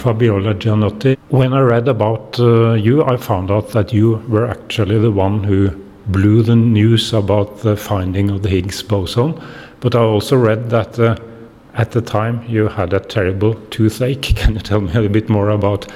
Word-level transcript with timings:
Fabiola 0.00 0.54
Gianotti, 0.54 1.18
when 1.28 1.52
I 1.52 1.60
read 1.60 1.86
about 1.86 2.40
uh, 2.40 2.72
you, 2.72 3.04
I 3.04 3.18
found 3.18 3.50
out 3.50 3.68
that 3.72 3.92
you 3.92 4.16
were 4.28 4.46
actually 4.48 4.98
the 4.98 5.10
one 5.10 5.44
who 5.44 5.70
blew 6.06 6.42
the 6.42 6.56
news 6.56 7.12
about 7.12 7.58
the 7.58 7.76
finding 7.76 8.30
of 8.30 8.42
the 8.42 8.48
Higgs 8.48 8.82
boson. 8.82 9.38
But 9.80 9.94
I 9.94 9.98
also 9.98 10.36
read 10.36 10.70
that 10.70 10.98
uh, 10.98 11.16
at 11.74 11.92
the 11.92 12.00
time 12.00 12.44
you 12.48 12.68
had 12.68 12.94
a 12.94 13.00
terrible 13.00 13.54
toothache. 13.70 14.22
Can 14.36 14.54
you 14.54 14.60
tell 14.60 14.80
me 14.80 14.92
a 14.94 15.08
bit 15.08 15.28
more 15.28 15.50
about 15.50 15.90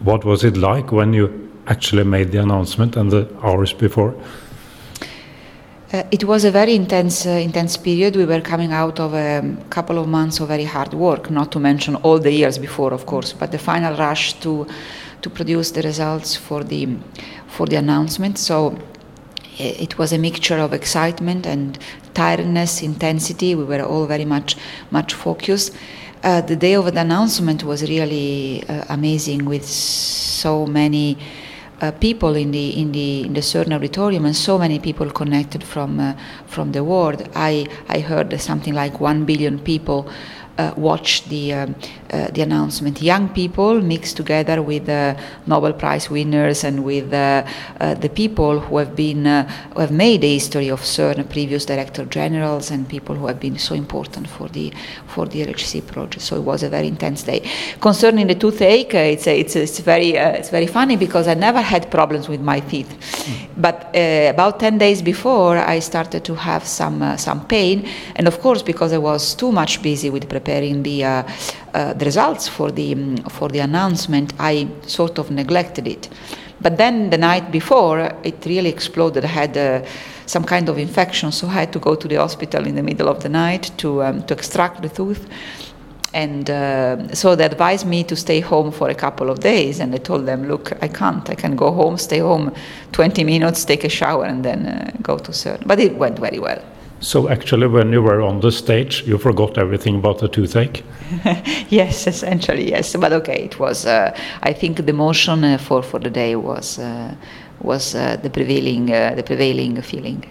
what 0.00 0.24
was 0.24 0.44
it 0.44 0.56
like 0.56 0.92
when 0.92 1.12
you 1.12 1.50
actually 1.66 2.04
made 2.04 2.30
the 2.30 2.40
announcement 2.40 2.96
and 2.96 3.10
the 3.10 3.28
hours 3.42 3.72
before? 3.72 4.14
Uh, 5.90 6.02
it 6.10 6.22
was 6.24 6.44
a 6.44 6.50
very 6.50 6.74
intense, 6.74 7.24
uh, 7.24 7.30
intense 7.30 7.78
period. 7.78 8.14
We 8.14 8.26
were 8.26 8.42
coming 8.42 8.72
out 8.72 9.00
of 9.00 9.14
a 9.14 9.56
couple 9.70 9.98
of 9.98 10.06
months 10.06 10.38
of 10.38 10.48
very 10.48 10.64
hard 10.64 10.92
work, 10.92 11.30
not 11.30 11.50
to 11.52 11.58
mention 11.58 11.94
all 11.96 12.18
the 12.18 12.30
years 12.30 12.58
before, 12.58 12.92
of 12.92 13.06
course. 13.06 13.32
But 13.32 13.52
the 13.52 13.58
final 13.58 13.96
rush 13.96 14.34
to 14.40 14.66
to 15.22 15.30
produce 15.30 15.70
the 15.70 15.80
results 15.80 16.36
for 16.36 16.62
the 16.62 16.88
for 17.46 17.66
the 17.66 17.76
announcement. 17.76 18.38
So 18.38 18.76
it 19.58 19.96
was 19.96 20.12
a 20.12 20.18
mixture 20.18 20.58
of 20.58 20.74
excitement 20.74 21.46
and 21.46 21.78
tiredness, 22.12 22.82
intensity. 22.82 23.54
We 23.54 23.64
were 23.64 23.82
all 23.82 24.06
very 24.06 24.26
much 24.26 24.56
much 24.90 25.14
focused. 25.14 25.74
Uh, 26.22 26.42
the 26.42 26.56
day 26.56 26.74
of 26.74 26.84
the 26.92 27.00
announcement 27.00 27.64
was 27.64 27.82
really 27.88 28.62
uh, 28.68 28.84
amazing 28.90 29.46
with 29.46 29.64
so 29.64 30.66
many 30.66 31.16
uh, 31.80 31.92
people 31.92 32.34
in 32.36 32.50
the 32.50 32.80
in 32.80 32.92
the 32.92 33.22
in 33.24 33.34
the 33.34 33.40
CERN 33.40 33.72
auditorium 33.74 34.24
and 34.26 34.36
so 34.36 34.58
many 34.58 34.78
people 34.78 35.10
connected 35.10 35.62
from 35.62 36.00
uh, 36.00 36.14
from 36.46 36.72
the 36.72 36.82
world. 36.82 37.28
I 37.34 37.66
I 37.88 38.00
heard 38.00 38.40
something 38.40 38.74
like 38.74 39.00
one 39.00 39.24
billion 39.24 39.58
people 39.58 40.08
uh, 40.58 40.72
watch 40.76 41.24
the 41.28 41.52
um, 41.52 41.74
uh, 42.12 42.28
the 42.32 42.42
announcement. 42.42 43.00
Young 43.02 43.28
people 43.28 43.80
mixed 43.80 44.16
together 44.16 44.62
with 44.62 44.88
uh, 44.88 45.14
Nobel 45.46 45.72
Prize 45.72 46.10
winners 46.10 46.64
and 46.64 46.84
with 46.84 47.12
uh, 47.12 47.44
uh, 47.80 47.94
the 47.94 48.08
people 48.08 48.60
who 48.60 48.78
have 48.78 48.94
been 48.94 49.26
uh, 49.26 49.48
who 49.74 49.80
have 49.80 49.92
made 49.92 50.20
the 50.20 50.32
history 50.32 50.68
of 50.68 50.80
CERN, 50.80 51.28
previous 51.28 51.64
director 51.64 52.04
generals 52.04 52.70
and 52.70 52.88
people 52.88 53.14
who 53.14 53.26
have 53.26 53.40
been 53.40 53.58
so 53.58 53.74
important 53.74 54.28
for 54.28 54.48
the 54.48 54.72
for 55.06 55.26
the 55.26 55.44
LHC 55.44 55.86
project. 55.86 56.22
So 56.22 56.36
it 56.36 56.42
was 56.42 56.62
a 56.62 56.68
very 56.68 56.88
intense 56.88 57.22
day. 57.22 57.40
Concerning 57.80 58.26
the 58.26 58.34
toothache, 58.34 58.94
it's 58.94 59.26
it's 59.26 59.56
it's 59.56 59.80
very 59.80 60.10
it's 60.16 60.50
very 60.50 60.66
funny 60.66 60.96
because 60.96 61.28
I 61.28 61.34
never 61.34 61.60
had 61.60 61.90
problems 61.90 62.28
with 62.28 62.40
my 62.40 62.60
teeth, 62.60 62.90
mm. 63.00 63.48
but 63.56 63.94
about 64.34 64.60
ten 64.60 64.78
days 64.78 65.02
before 65.02 65.58
I 65.58 65.78
started 65.80 66.24
to 66.24 66.34
have 66.34 66.66
some 66.66 67.16
some 67.16 67.46
pain, 67.46 67.88
and 68.16 68.26
of 68.26 68.40
course 68.40 68.62
because 68.62 68.92
I 68.92 68.98
was 68.98 69.34
too 69.34 69.52
much 69.52 69.82
busy 69.82 70.10
with 70.10 70.28
preparing 70.28 70.48
preparing 70.48 70.82
the, 70.82 71.24
uh, 71.78 71.92
the 71.92 72.04
results 72.04 72.48
for 72.48 72.72
the, 72.72 72.92
um, 72.92 73.16
for 73.28 73.48
the 73.48 73.60
announcement, 73.60 74.32
I 74.40 74.68
sort 74.82 75.18
of 75.18 75.30
neglected 75.30 75.86
it. 75.86 76.08
But 76.60 76.76
then 76.76 77.10
the 77.10 77.18
night 77.18 77.52
before, 77.52 78.00
it 78.24 78.44
really 78.44 78.68
exploded. 78.68 79.24
I 79.24 79.28
had 79.28 79.56
uh, 79.56 79.84
some 80.26 80.42
kind 80.42 80.68
of 80.68 80.76
infection, 80.76 81.30
so 81.30 81.46
I 81.46 81.52
had 81.52 81.72
to 81.74 81.78
go 81.78 81.94
to 81.94 82.08
the 82.08 82.16
hospital 82.16 82.66
in 82.66 82.74
the 82.74 82.82
middle 82.82 83.08
of 83.08 83.22
the 83.22 83.28
night 83.28 83.70
to, 83.76 84.02
um, 84.02 84.22
to 84.24 84.34
extract 84.34 84.82
the 84.82 84.88
tooth. 84.88 85.28
And 86.12 86.50
uh, 86.50 87.14
so 87.14 87.36
they 87.36 87.44
advised 87.44 87.86
me 87.86 88.02
to 88.04 88.16
stay 88.16 88.40
home 88.40 88.72
for 88.72 88.88
a 88.88 88.94
couple 88.94 89.30
of 89.30 89.38
days. 89.38 89.78
And 89.78 89.94
I 89.94 89.98
told 89.98 90.26
them, 90.26 90.48
look, 90.48 90.72
I 90.82 90.88
can't. 90.88 91.30
I 91.30 91.36
can 91.36 91.54
go 91.54 91.70
home, 91.70 91.96
stay 91.96 92.18
home 92.18 92.52
20 92.90 93.22
minutes, 93.22 93.64
take 93.64 93.84
a 93.84 93.88
shower, 93.88 94.24
and 94.24 94.44
then 94.44 94.66
uh, 94.66 94.90
go 95.00 95.16
to 95.18 95.30
CERN. 95.30 95.64
But 95.64 95.78
it 95.78 95.94
went 95.94 96.18
very 96.18 96.40
well. 96.40 96.60
So 97.00 97.28
actually, 97.28 97.68
when 97.68 97.92
you 97.92 98.02
were 98.02 98.20
on 98.20 98.40
the 98.40 98.50
stage, 98.50 99.04
you 99.06 99.18
forgot 99.18 99.56
everything 99.56 99.96
about 99.96 100.18
the 100.18 100.28
toothache. 100.28 100.82
yes, 101.68 102.06
essentially 102.06 102.70
yes. 102.70 102.96
But 102.96 103.12
okay, 103.12 103.44
it 103.44 103.58
was. 103.60 103.86
Uh, 103.86 104.16
I 104.42 104.52
think 104.52 104.84
the 104.84 104.92
motion 104.92 105.44
uh, 105.44 105.58
for 105.58 105.82
for 105.82 106.00
the 106.00 106.10
day 106.10 106.34
was 106.34 106.78
uh, 106.78 107.14
was 107.60 107.94
uh, 107.94 108.16
the 108.16 108.30
prevailing 108.30 108.92
uh, 108.92 109.14
the 109.14 109.22
prevailing 109.22 109.80
feeling. 109.82 110.24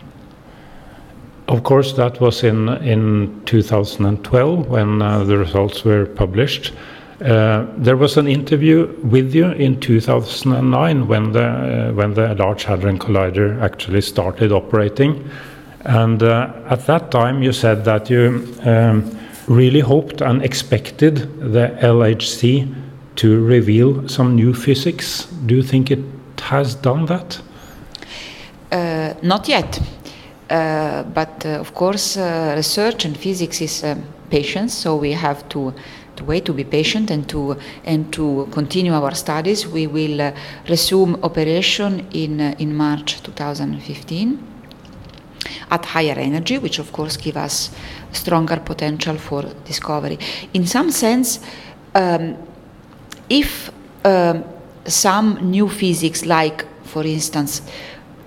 Of 1.47 1.63
course, 1.63 1.93
that 1.93 2.19
was 2.19 2.43
in 2.43 2.67
in 2.83 3.41
2012 3.45 4.67
when 4.67 5.01
uh, 5.01 5.23
the 5.23 5.37
results 5.37 5.85
were 5.85 6.05
published. 6.05 6.73
there 7.19 7.97
was 7.97 8.17
an 8.17 8.27
interview 8.27 8.87
with 9.11 9.33
you 9.33 9.51
in 9.51 9.79
2009 9.79 11.07
when 11.07 11.31
the 11.31 11.91
when 11.95 12.13
the 12.13 12.35
Large 12.35 12.65
Hadron 12.65 12.99
Collider 12.99 13.61
actually 13.61 14.01
started 14.01 14.51
operating. 14.51 15.23
And 15.87 16.21
uh, 16.21 16.51
at 16.69 16.85
that 16.87 17.11
time, 17.11 17.41
you 17.41 17.53
said 17.53 17.85
that 17.85 18.09
you 18.09 18.53
um, 18.65 19.17
really 19.47 19.79
hoped 19.79 20.19
and 20.19 20.43
expected 20.43 21.15
the 21.39 21.69
LHC 21.79 22.75
to 23.15 23.41
reveal 23.43 24.07
some 24.09 24.35
new 24.35 24.53
physics. 24.53 25.27
Do 25.45 25.55
you 25.55 25.63
think 25.63 25.89
it 25.89 26.03
has 26.41 26.75
done 26.75 27.05
that? 27.05 27.41
Uh, 28.69 29.13
not 29.21 29.47
yet. 29.47 29.79
Uh, 30.49 31.03
but 31.03 31.45
uh, 31.45 31.59
of 31.59 31.73
course, 31.73 32.17
uh, 32.17 32.53
research 32.55 33.05
and 33.05 33.17
physics 33.17 33.61
is 33.61 33.83
uh, 33.83 33.95
patience, 34.29 34.73
so 34.73 34.95
we 34.95 35.13
have 35.13 35.47
to 35.49 35.73
to 36.15 36.23
wait 36.23 36.45
to 36.45 36.53
be 36.53 36.63
patient 36.63 37.11
and 37.11 37.29
to 37.29 37.55
and 37.85 38.11
to 38.11 38.47
continue 38.51 38.93
our 38.93 39.13
studies. 39.13 39.67
We 39.67 39.87
will 39.87 40.33
resume 40.67 41.17
operation 41.23 42.07
in 42.11 42.39
in 42.59 42.75
March 42.75 43.21
2015 43.23 44.56
at 45.69 45.85
higher 45.85 46.15
energy, 46.17 46.57
which 46.57 46.79
of 46.79 46.91
course 46.91 47.17
give 47.17 47.37
us 47.37 47.71
stronger 48.11 48.57
potential 48.57 49.17
for 49.17 49.43
discovery. 49.65 50.17
In 50.53 50.65
some 50.65 50.91
sense, 50.91 51.39
um, 51.95 52.37
if 53.29 53.71
um, 54.05 54.43
some 54.85 55.51
new 55.51 55.67
physics, 55.67 56.25
like 56.25 56.65
for 56.83 57.03
instance, 57.03 57.61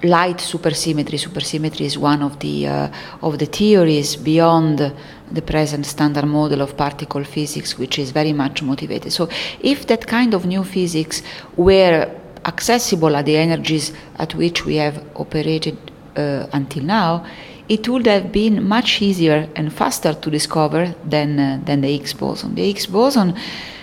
light 0.02 0.38
supersymmetry, 0.38 1.18
supersymmetry 1.18 1.82
is 1.82 1.98
one 1.98 2.22
of 2.22 2.38
the 2.40 2.66
uh, 2.66 2.88
of 3.22 3.38
the 3.38 3.46
theories 3.46 4.16
beyond 4.16 4.92
the 5.30 5.42
present 5.42 5.86
standard 5.86 6.26
model 6.26 6.60
of 6.60 6.76
particle 6.76 7.24
physics, 7.24 7.78
which 7.78 7.98
is 7.98 8.10
very 8.10 8.32
much 8.32 8.62
motivated. 8.62 9.12
So, 9.12 9.28
if 9.60 9.86
that 9.86 10.06
kind 10.06 10.34
of 10.34 10.46
new 10.46 10.64
physics 10.64 11.22
were 11.56 12.10
accessible 12.44 13.16
at 13.16 13.26
the 13.26 13.36
energies 13.36 13.92
at 14.16 14.34
which 14.34 14.64
we 14.64 14.76
have 14.76 15.04
operated 15.16 15.76
uh, 16.16 16.46
until 16.52 16.84
now, 16.84 17.24
it 17.68 17.88
would 17.88 18.06
have 18.06 18.32
been 18.32 18.66
much 18.66 19.00
easier 19.00 19.48
and 19.54 19.72
faster 19.72 20.12
to 20.12 20.30
discover 20.30 20.94
than 21.04 21.38
uh, 21.38 21.60
than 21.64 21.80
the 21.80 21.88
Higgs 21.88 22.14
boson. 22.14 22.54
The 22.54 22.66
Higgs 22.66 22.86
boson, 22.86 23.36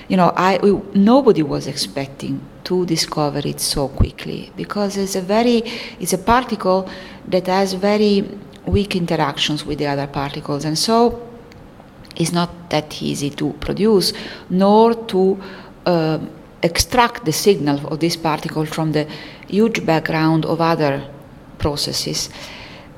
you 0.10 0.18
know, 0.18 0.34
I 0.36 0.60
we, 0.62 0.72
nobody 0.94 1.44
was 1.44 1.68
expecting 1.68 2.42
to 2.66 2.86
discover 2.86 3.40
it 3.40 3.62
so 3.62 3.88
quickly 3.88 4.52
because 4.58 4.98
it's 4.98 5.16
a 5.16 5.22
very 5.22 5.64
it's 6.00 6.14
a 6.14 6.18
particle 6.18 6.90
that 7.28 7.48
has 7.48 7.74
very 7.74 8.26
weak 8.66 8.96
interactions 8.96 9.66
with 9.66 9.78
the 9.80 9.88
other 9.88 10.08
particles, 10.08 10.66
and 10.66 10.78
so 10.78 11.24
it's 12.18 12.34
not 12.34 12.70
that 12.70 13.02
easy 13.02 13.30
to 13.30 13.54
produce 13.54 14.12
nor 14.50 14.94
to 15.06 15.42
uh, 15.86 16.20
extract 16.64 17.24
the 17.24 17.32
signal 17.32 17.88
of 17.88 18.00
this 18.00 18.18
particle 18.18 18.66
from 18.66 18.92
the 18.92 19.08
huge 19.48 19.86
background 19.86 20.46
of 20.46 20.60
other 20.60 21.02
processes. 21.58 22.30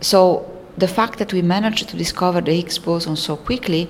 So 0.01 0.45
the 0.77 0.87
fact 0.87 1.19
that 1.19 1.33
we 1.33 1.41
managed 1.41 1.89
to 1.89 1.97
discover 1.97 2.41
the 2.41 2.53
Higgs 2.53 2.79
boson 2.79 3.15
so 3.15 3.35
quickly 3.35 3.89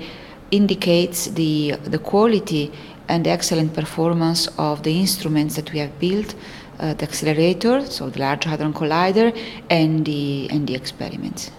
indicates 0.52 1.28
the, 1.28 1.76
the 1.84 2.00
quality 2.00 2.72
and 3.08 3.26
the 3.26 3.30
excellent 3.30 3.74
performance 3.74 4.48
of 4.58 4.84
the 4.84 5.00
instruments 5.00 5.56
that 5.56 5.72
we 5.74 5.80
have 5.80 5.98
built, 6.00 6.36
uh, 6.80 6.94
the 6.94 7.04
accelerator, 7.04 7.86
so 7.86 8.10
the 8.10 8.20
Large 8.20 8.46
Hadron 8.46 8.74
Collider, 8.74 9.36
and 9.70 10.06
the, 10.06 10.50
and 10.50 10.68
the 10.68 10.76
experiments. 10.76 11.52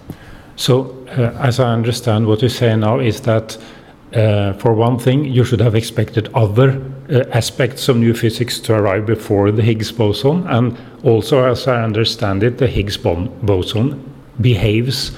So, 0.57 1.07
uh, 1.09 1.33
as 1.41 1.59
I 1.61 1.73
understand 1.73 2.27
what 2.27 2.43
you 2.43 2.49
say 2.49 2.77
now, 2.77 2.99
is 2.99 3.21
that 3.23 3.57
uh, 4.15 4.53
for 4.55 4.75
one 4.75 4.99
thing, 4.99 5.25
you 5.25 5.45
should 5.45 5.61
have 5.61 5.75
expected 5.75 6.29
other 6.35 6.81
aspects 7.33 7.89
of 7.89 7.97
new 7.97 8.15
physics 8.15 8.61
to 8.61 8.75
arrive 8.75 9.07
before 9.07 9.51
the 9.51 9.63
Higgs 9.63 9.93
boson, 9.93 10.47
and 10.47 10.77
also, 11.03 11.45
as 11.45 11.67
I 11.67 11.83
understand 11.83 12.43
it, 12.43 12.59
the 12.59 12.67
Higgs 12.67 12.97
boson 12.97 14.03
behaves 14.41 15.13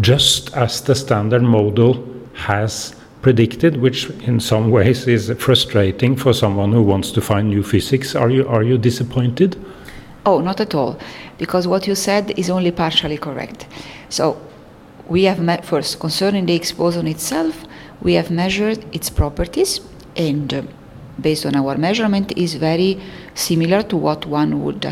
just 0.00 0.54
as 0.56 0.80
the 0.80 0.94
standard 0.94 1.42
model 1.42 2.06
has 2.34 2.94
predicted, 3.20 3.76
which 3.76 4.10
in 4.26 4.40
some 4.40 4.70
ways 4.70 5.06
is 5.06 5.32
frustrating 5.38 6.16
for 6.16 6.32
someone 6.32 6.72
who 6.72 6.82
wants 6.82 7.10
to 7.12 7.20
find 7.20 7.48
new 7.48 7.62
physics. 7.62 8.14
Are 8.14 8.30
you 8.30 8.48
are 8.48 8.62
you 8.62 8.78
disappointed? 8.78 9.56
Oh, 10.24 10.40
not 10.40 10.60
at 10.60 10.74
all, 10.74 10.98
because 11.38 11.66
what 11.66 11.86
you 11.86 11.94
said 11.94 12.32
is 12.38 12.48
only 12.50 12.70
partially 12.70 13.18
correct. 13.18 13.66
So 14.08 14.36
we 15.08 15.24
have 15.24 15.40
met 15.40 15.64
first 15.64 15.98
concerning 15.98 16.46
the 16.46 16.52
Higgs 16.52 16.72
boson 16.72 17.06
itself 17.08 17.66
we 18.02 18.14
have 18.14 18.30
measured 18.30 18.84
its 18.92 19.08
properties 19.08 19.80
and 20.16 20.52
uh, 20.52 20.62
based 21.20 21.46
on 21.46 21.56
our 21.56 21.76
measurement 21.76 22.32
is 22.36 22.54
very 22.54 23.00
similar 23.34 23.82
to 23.82 23.96
what 23.96 24.26
one 24.26 24.62
would 24.62 24.84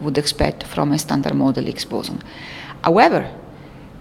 would 0.00 0.16
expect 0.16 0.64
from 0.64 0.92
a 0.92 0.98
standard 0.98 1.34
model 1.34 1.64
Higgs 1.64 1.84
boson. 1.84 2.22
However, 2.82 3.30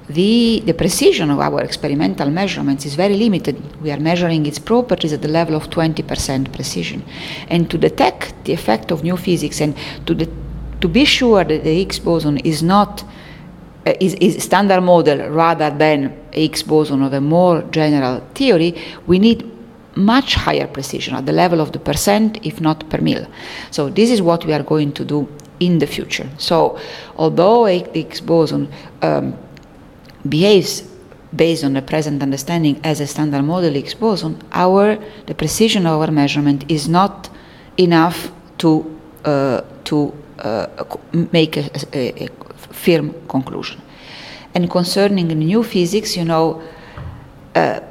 the, 0.09 0.63
the 0.65 0.73
precision 0.73 1.29
of 1.29 1.39
our 1.39 1.61
experimental 1.61 2.29
measurements 2.31 2.85
is 2.85 2.95
very 2.95 3.15
limited. 3.15 3.81
We 3.81 3.91
are 3.91 3.99
measuring 3.99 4.45
its 4.45 4.57
properties 4.57 5.13
at 5.13 5.21
the 5.21 5.27
level 5.27 5.55
of 5.55 5.69
20% 5.69 6.51
precision. 6.53 7.05
And 7.47 7.69
to 7.69 7.77
detect 7.77 8.33
the 8.45 8.53
effect 8.53 8.91
of 8.91 9.03
new 9.03 9.17
physics 9.17 9.61
and 9.61 9.77
to, 10.07 10.15
de- 10.15 10.33
to 10.81 10.87
be 10.87 11.05
sure 11.05 11.43
that 11.43 11.63
the 11.63 11.75
Higgs 11.75 11.99
boson 11.99 12.37
is 12.39 12.63
not 12.63 13.03
uh, 13.85 13.93
is, 13.99 14.15
is 14.15 14.43
standard 14.43 14.81
model 14.81 15.29
rather 15.29 15.69
than 15.69 16.17
Higgs 16.33 16.63
boson 16.63 17.03
of 17.03 17.13
a 17.13 17.21
more 17.21 17.61
general 17.71 18.21
theory, 18.33 18.75
we 19.05 19.19
need 19.19 19.58
much 19.99 20.35
higher 20.35 20.67
precision 20.67 21.15
at 21.15 21.25
the 21.25 21.33
level 21.33 21.59
of 21.61 21.71
the 21.71 21.79
percent, 21.79 22.39
if 22.43 22.59
not 22.61 22.89
per 22.89 22.99
mil. 23.01 23.27
So 23.71 23.89
this 23.89 24.09
is 24.09 24.21
what 24.21 24.45
we 24.45 24.53
are 24.53 24.63
going 24.63 24.93
to 24.93 25.05
do 25.05 25.27
in 25.59 25.79
the 25.79 25.87
future. 25.87 26.29
So 26.37 26.79
although 27.17 27.65
Higgs 27.65 28.21
boson 28.21 28.71
um, 29.01 29.37
behaves 30.27 30.83
based 31.35 31.63
on 31.63 31.73
the 31.73 31.81
present 31.81 32.23
understanding 32.23 32.79
as 32.83 32.99
a 32.99 33.07
standard 33.07 33.43
model 33.43 33.73
Higgs 33.73 33.93
boson, 33.93 34.41
our 34.53 34.97
the 35.27 35.35
precision 35.35 35.85
of 35.85 36.01
our 36.01 36.11
measurement 36.11 36.65
is 36.69 36.87
not 36.87 37.29
enough 37.77 38.31
to 38.59 38.99
uh, 39.25 39.61
to 39.85 40.13
uh, 40.39 40.67
make 41.31 41.57
a, 41.57 41.69
a, 41.93 42.25
a, 42.25 42.29
firm 42.71 43.13
conclusion. 43.27 43.81
And 44.55 44.69
concerning 44.69 45.27
new 45.27 45.63
physics, 45.63 46.15
you 46.15 46.23
know, 46.23 46.61
uh, 47.55 47.81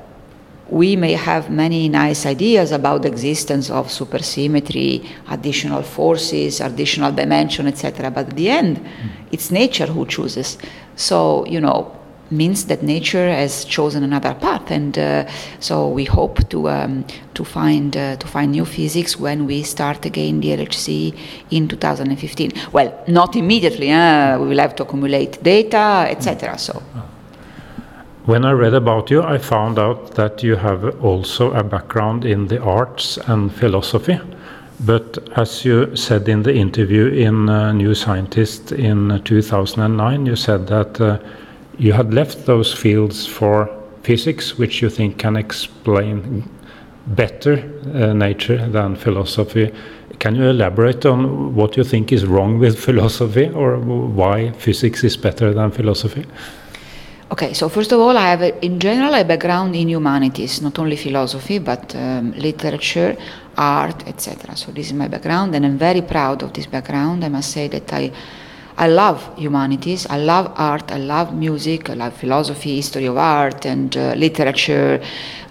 we 0.68 0.96
may 0.96 1.12
have 1.12 1.50
many 1.50 1.88
nice 1.88 2.26
ideas 2.26 2.72
about 2.72 3.02
the 3.02 3.08
existence 3.08 3.70
of 3.70 3.88
supersymmetry, 3.88 5.06
additional 5.30 5.82
forces, 5.82 6.60
additional 6.60 7.12
dimension, 7.12 7.66
etc. 7.66 8.10
But 8.10 8.28
at 8.28 8.36
the 8.36 8.50
end, 8.50 8.76
mm. 8.76 9.10
it's 9.32 9.50
nature 9.50 9.86
who 9.86 10.06
chooses. 10.06 10.58
So, 10.96 11.46
you 11.46 11.60
know, 11.60 11.94
means 12.30 12.66
that 12.66 12.82
nature 12.82 13.30
has 13.30 13.64
chosen 13.64 14.02
another 14.02 14.34
path, 14.34 14.70
and 14.70 14.98
uh, 14.98 15.26
so 15.60 15.88
we 15.88 16.04
hope 16.04 16.46
to 16.50 16.68
um, 16.68 17.04
to 17.34 17.44
find 17.44 17.96
uh, 17.96 18.16
to 18.16 18.26
find 18.26 18.52
new 18.52 18.64
physics 18.64 19.18
when 19.18 19.46
we 19.46 19.62
start 19.62 20.04
again 20.04 20.40
the 20.40 20.48
LHC 20.48 21.16
in 21.50 21.68
2015. 21.68 22.52
Well, 22.72 23.02
not 23.08 23.36
immediately. 23.36 23.90
Uh, 23.90 24.38
we 24.38 24.48
will 24.48 24.58
have 24.58 24.74
to 24.76 24.82
accumulate 24.82 25.42
data, 25.42 26.06
etc. 26.10 26.58
So. 26.58 26.82
When 28.28 28.44
I 28.44 28.52
read 28.52 28.74
about 28.74 29.10
you, 29.10 29.22
I 29.22 29.38
found 29.38 29.78
out 29.78 30.16
that 30.16 30.42
you 30.42 30.56
have 30.56 31.02
also 31.02 31.50
a 31.52 31.64
background 31.64 32.26
in 32.26 32.48
the 32.48 32.60
arts 32.60 33.16
and 33.26 33.50
philosophy. 33.50 34.20
But 34.80 35.16
as 35.38 35.64
you 35.64 35.96
said 35.96 36.28
in 36.28 36.42
the 36.42 36.54
interview 36.54 37.06
in 37.06 37.48
uh, 37.48 37.72
New 37.72 37.94
Scientist 37.94 38.72
in 38.72 39.22
2009, 39.24 40.26
you 40.26 40.36
said 40.36 40.66
that 40.66 41.00
uh, 41.00 41.18
you 41.78 41.94
had 41.94 42.12
left 42.12 42.44
those 42.44 42.70
fields 42.70 43.26
for 43.26 43.70
physics, 44.02 44.58
which 44.58 44.82
you 44.82 44.90
think 44.90 45.16
can 45.16 45.34
explain 45.34 46.46
better 47.06 47.54
uh, 47.94 48.12
nature 48.12 48.68
than 48.68 48.94
philosophy. 48.94 49.72
Can 50.18 50.34
you 50.34 50.50
elaborate 50.50 51.06
on 51.06 51.54
what 51.54 51.78
you 51.78 51.82
think 51.82 52.12
is 52.12 52.26
wrong 52.26 52.58
with 52.58 52.78
philosophy 52.78 53.48
or 53.48 53.78
why 53.78 54.52
physics 54.52 55.02
is 55.02 55.16
better 55.16 55.54
than 55.54 55.70
philosophy? 55.70 56.26
Okay, 57.30 57.52
so 57.52 57.68
first 57.68 57.92
of 57.92 58.00
all, 58.00 58.16
I 58.16 58.30
have, 58.30 58.40
a, 58.40 58.64
in 58.64 58.80
general, 58.80 59.12
a 59.12 59.22
background 59.22 59.76
in 59.76 59.90
humanities, 59.90 60.62
not 60.62 60.78
only 60.78 60.96
philosophy, 60.96 61.58
but 61.58 61.94
um, 61.94 62.32
literature, 62.32 63.18
art, 63.54 64.08
etc. 64.08 64.56
So 64.56 64.72
this 64.72 64.86
is 64.86 64.92
my 64.94 65.08
background, 65.08 65.54
and 65.54 65.66
I'm 65.66 65.76
very 65.76 66.00
proud 66.00 66.42
of 66.42 66.54
this 66.54 66.64
background. 66.64 67.22
I 67.22 67.28
must 67.28 67.50
say 67.50 67.68
that 67.68 67.92
I, 67.92 68.10
I 68.78 68.88
love 68.88 69.36
humanities, 69.36 70.06
I 70.06 70.16
love 70.16 70.54
art, 70.56 70.90
I 70.90 70.96
love 70.96 71.34
music, 71.34 71.90
I 71.90 71.94
love 71.94 72.14
philosophy, 72.14 72.76
history 72.76 73.04
of 73.04 73.18
art, 73.18 73.66
and 73.66 73.94
uh, 73.94 74.14
literature, 74.14 74.98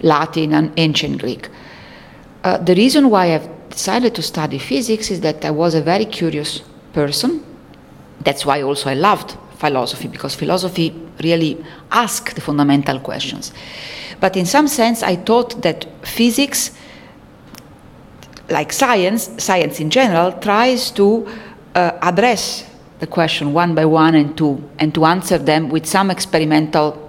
Latin 0.02 0.54
and 0.54 0.72
ancient 0.76 1.20
Greek. 1.20 1.48
Uh, 2.42 2.58
the 2.58 2.74
reason 2.74 3.08
why 3.08 3.36
I've 3.36 3.68
decided 3.70 4.16
to 4.16 4.22
study 4.22 4.58
physics 4.58 5.12
is 5.12 5.20
that 5.20 5.44
I 5.44 5.52
was 5.52 5.76
a 5.76 5.82
very 5.82 6.06
curious 6.06 6.60
person. 6.92 7.44
That's 8.24 8.44
why 8.44 8.62
also 8.62 8.90
I 8.90 8.94
loved 8.94 9.36
philosophy, 9.58 10.08
because 10.08 10.34
philosophy 10.34 10.94
really 11.22 11.62
asks 11.90 12.34
the 12.34 12.40
fundamental 12.40 13.00
questions. 13.00 13.52
But 14.20 14.36
in 14.36 14.46
some 14.46 14.68
sense, 14.68 15.02
I 15.02 15.16
thought 15.16 15.62
that 15.62 15.86
physics, 16.06 16.70
like 18.48 18.72
science, 18.72 19.30
science 19.42 19.80
in 19.80 19.90
general, 19.90 20.32
tries 20.32 20.90
to 20.92 21.28
uh, 21.74 21.92
address 22.02 22.64
the 23.00 23.06
question 23.06 23.52
one 23.52 23.74
by 23.74 23.84
one 23.84 24.14
and 24.14 24.36
to, 24.38 24.62
and 24.78 24.94
to 24.94 25.04
answer 25.04 25.38
them 25.38 25.68
with 25.68 25.86
some 25.86 26.10
experimental 26.10 27.07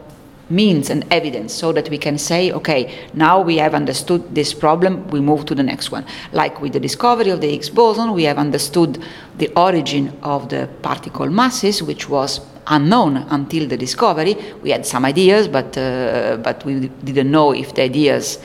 means 0.49 0.89
and 0.89 1.05
evidence 1.11 1.53
so 1.53 1.71
that 1.71 1.89
we 1.89 1.97
can 1.97 2.17
say, 2.17 2.51
okay, 2.51 3.07
now 3.13 3.39
we 3.39 3.57
have 3.57 3.73
understood 3.73 4.33
this 4.33 4.53
problem, 4.53 5.07
we 5.09 5.19
move 5.19 5.45
to 5.45 5.55
the 5.55 5.63
next 5.63 5.91
one. 5.91 6.05
Like 6.31 6.61
with 6.61 6.73
the 6.73 6.79
discovery 6.79 7.29
of 7.29 7.41
the 7.41 7.49
Higgs 7.49 7.69
boson, 7.69 8.13
we 8.13 8.23
have 8.23 8.37
understood 8.37 9.03
the 9.37 9.49
origin 9.55 10.17
of 10.23 10.49
the 10.49 10.67
particle 10.81 11.29
masses, 11.29 11.81
which 11.83 12.09
was 12.09 12.41
unknown 12.67 13.17
until 13.29 13.67
the 13.67 13.77
discovery. 13.77 14.35
We 14.61 14.71
had 14.71 14.85
some 14.85 15.05
ideas, 15.05 15.47
but, 15.47 15.77
uh, 15.77 16.37
but 16.43 16.63
we 16.65 16.89
didn't 17.03 17.31
know 17.31 17.53
if 17.53 17.73
the 17.73 17.83
ideas 17.83 18.39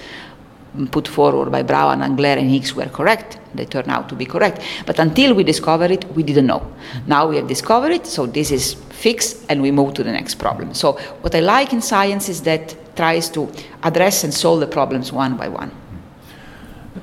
put 0.91 1.09
forward 1.09 1.50
by 1.50 1.62
Brout, 1.62 1.99
Englert, 1.99 2.38
and 2.38 2.50
Higgs 2.50 2.75
were 2.75 2.87
correct. 2.87 3.38
They 3.55 3.65
turned 3.65 3.88
out 3.88 4.09
to 4.09 4.15
be 4.15 4.26
correct. 4.26 4.61
But 4.87 4.99
until 4.99 5.35
we 5.35 5.44
discovered 5.44 5.91
it, 5.91 6.05
we 6.15 6.23
didn't 6.23 6.47
know. 6.47 6.62
Now 7.06 7.29
we 7.29 7.37
have 7.37 7.47
discovered 7.47 7.93
it, 7.93 8.06
so 8.06 8.26
this 8.26 8.50
is 8.50 8.75
fixed, 8.91 9.44
and 9.49 9.62
we 9.62 9.71
move 9.71 9.94
to 9.94 10.03
the 10.03 10.12
next 10.12 10.37
problem. 10.37 10.75
So 10.75 10.93
what 11.21 11.35
I 11.35 11.41
like 11.41 11.73
in 11.73 11.81
science 11.81 12.29
is 12.29 12.43
that 12.43 12.75
tries 12.97 13.31
to 13.31 13.49
address 13.82 14.25
and 14.25 14.32
solve 14.32 14.61
the 14.61 14.67
problems 14.67 15.12
one 15.12 15.37
by 15.37 15.49
one. 15.49 15.71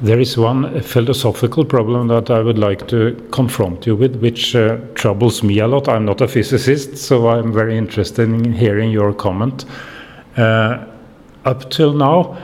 There 0.02 0.20
is 0.20 0.38
one 0.38 0.82
philosophical 0.82 1.66
problem 1.66 2.08
that 2.08 2.32
I 2.32 2.42
would 2.42 2.58
like 2.58 2.88
to 2.88 3.14
confront 3.32 3.86
you 3.86 3.96
with, 3.96 4.16
which 4.16 4.56
uh, 4.56 4.78
troubles 4.96 5.44
me 5.44 5.60
a 5.60 5.68
lot. 5.68 5.88
I'm 5.88 6.06
not 6.06 6.22
a 6.22 6.28
physicist, 6.28 6.98
so 6.98 7.28
I'm 7.28 7.52
very 7.54 7.78
interested 7.78 8.30
in 8.30 8.54
hearing 8.54 8.90
your 8.90 9.14
comment. 9.14 9.66
Uh, 10.38 10.86
up 11.44 11.70
till 11.70 11.94
now, 11.94 12.38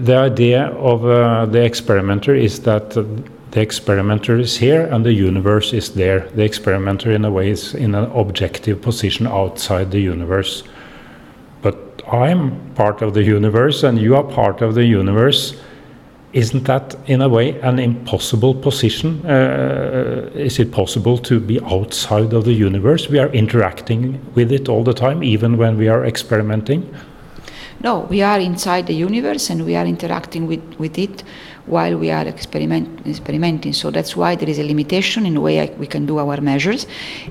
the 0.00 0.16
idea 0.16 0.66
of 0.66 1.04
uh, 1.04 1.46
the 1.46 1.62
experimenter 1.62 2.34
is 2.34 2.60
that 2.60 2.90
the 2.90 3.60
experimenter 3.60 4.38
is 4.38 4.56
here 4.56 4.86
and 4.86 5.04
the 5.04 5.12
universe 5.12 5.74
is 5.74 5.94
there. 5.94 6.20
The 6.30 6.42
experimenter, 6.42 7.12
in 7.12 7.24
a 7.24 7.30
way, 7.30 7.50
is 7.50 7.74
in 7.74 7.94
an 7.94 8.10
objective 8.12 8.80
position 8.80 9.26
outside 9.26 9.90
the 9.90 10.00
universe. 10.00 10.64
But 11.60 11.76
I'm 12.10 12.58
part 12.74 13.02
of 13.02 13.12
the 13.12 13.22
universe 13.22 13.82
and 13.82 13.98
you 13.98 14.16
are 14.16 14.24
part 14.24 14.62
of 14.62 14.74
the 14.74 14.84
universe. 14.84 15.54
Isn't 16.32 16.64
that, 16.64 16.96
in 17.06 17.20
a 17.20 17.28
way, 17.28 17.60
an 17.60 17.78
impossible 17.78 18.54
position? 18.54 19.24
Uh, 19.26 20.30
is 20.34 20.58
it 20.58 20.72
possible 20.72 21.18
to 21.18 21.38
be 21.38 21.60
outside 21.60 22.32
of 22.32 22.46
the 22.46 22.54
universe? 22.54 23.10
We 23.10 23.18
are 23.18 23.28
interacting 23.28 24.18
with 24.34 24.50
it 24.50 24.70
all 24.70 24.82
the 24.82 24.94
time, 24.94 25.22
even 25.22 25.58
when 25.58 25.76
we 25.76 25.88
are 25.88 26.06
experimenting. 26.06 26.94
No, 27.82 28.06
we 28.08 28.22
are 28.22 28.38
inside 28.38 28.86
the 28.86 28.94
universe 28.94 29.50
and 29.50 29.64
we 29.66 29.74
are 29.74 29.84
interacting 29.84 30.46
with, 30.46 30.62
with 30.78 30.98
it 30.98 31.24
while 31.66 31.96
we 31.96 32.12
are 32.12 32.26
experiment, 32.28 33.04
experimenting. 33.06 33.72
So 33.72 33.90
that's 33.90 34.14
why 34.16 34.36
there 34.36 34.48
is 34.48 34.60
a 34.60 34.62
limitation 34.62 35.26
in 35.26 35.34
the 35.34 35.40
way 35.40 35.60
I, 35.60 35.66
we 35.78 35.88
can 35.88 36.06
do 36.06 36.18
our 36.18 36.40
measures, 36.40 36.86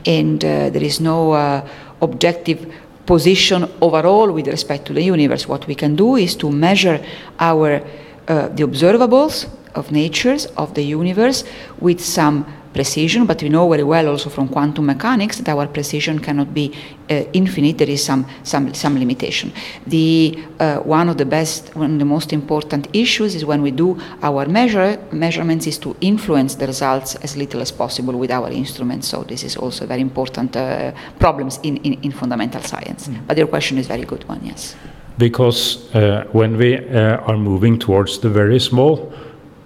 and 0.06 0.44
uh, 0.44 0.70
there 0.70 0.84
is 0.84 1.00
no 1.00 1.32
uh, 1.32 1.68
objective 2.02 2.74
position 3.06 3.70
overall 3.82 4.32
with 4.32 4.48
respect 4.48 4.86
to 4.88 4.94
the 4.94 5.02
universe. 5.02 5.48
What 5.48 5.68
we 5.68 5.76
can 5.76 5.96
do 5.96 6.18
is 6.18 6.36
to 6.38 6.52
measure 6.52 7.04
our 7.40 7.82
uh, 8.28 8.48
the 8.50 8.64
observables 8.64 9.48
of 9.76 9.92
natures 9.92 10.48
of 10.58 10.74
the 10.74 10.84
universe 10.84 11.44
with 11.80 12.00
some 12.00 12.46
precision, 12.74 13.26
but 13.26 13.42
we 13.42 13.50
know 13.50 13.68
very 13.70 13.84
well 13.84 14.08
also 14.08 14.30
from 14.30 14.48
quantum 14.48 14.86
mechanics 14.86 15.38
that 15.38 15.50
our 15.50 15.68
precision 15.68 16.20
cannot 16.20 16.54
be 16.54 16.72
uh, 17.10 17.24
infinite. 17.34 17.78
There 17.78 17.90
is 17.90 18.04
some 18.04 18.26
some 18.44 18.74
some 18.74 18.98
limitation. 19.00 19.52
The 19.88 20.38
uh, 20.60 20.78
one 20.78 21.10
of 21.10 21.18
the 21.18 21.26
best, 21.26 21.76
one 21.76 21.94
of 21.94 22.00
the 22.00 22.06
most 22.06 22.34
important 22.34 22.88
issues 22.94 23.36
is 23.36 23.44
when 23.44 23.62
we 23.62 23.72
do 23.72 24.00
our 24.22 24.46
measure 24.48 24.98
measurements 25.12 25.68
is 25.68 25.78
to 25.80 25.96
influence 26.02 26.56
the 26.56 26.68
results 26.68 27.16
as 27.16 27.36
little 27.36 27.62
as 27.62 27.72
possible 27.72 28.14
with 28.14 28.32
our 28.32 28.50
instruments. 28.50 29.08
So 29.08 29.24
this 29.24 29.44
is 29.44 29.58
also 29.58 29.86
very 29.86 30.02
important 30.02 30.56
uh, 30.56 30.92
problems 31.20 31.60
in, 31.64 31.78
in, 31.78 31.94
in 32.04 32.12
fundamental 32.12 32.62
science. 32.62 33.08
Mm. 33.08 33.28
But 33.28 33.38
your 33.38 33.48
question 33.48 33.78
is 33.78 33.88
very 33.88 34.06
good 34.06 34.28
one, 34.30 34.40
yes. 34.44 34.76
Because 35.18 35.94
uh, 35.94 36.26
when 36.32 36.58
we 36.58 36.78
uh, 36.78 37.18
are 37.28 37.38
moving 37.38 37.78
towards 37.80 38.20
the 38.20 38.30
very 38.30 38.60
small 38.60 39.12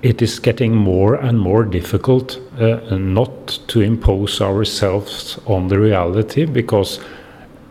it 0.05 0.21
is 0.21 0.39
getting 0.39 0.75
more 0.75 1.15
and 1.15 1.39
more 1.39 1.63
difficult 1.63 2.39
uh, 2.59 2.95
not 2.95 3.59
to 3.67 3.81
impose 3.81 4.39
ourselves 4.39 5.39
on 5.47 5.67
the 5.67 5.79
reality 5.79 6.45
because 6.45 6.99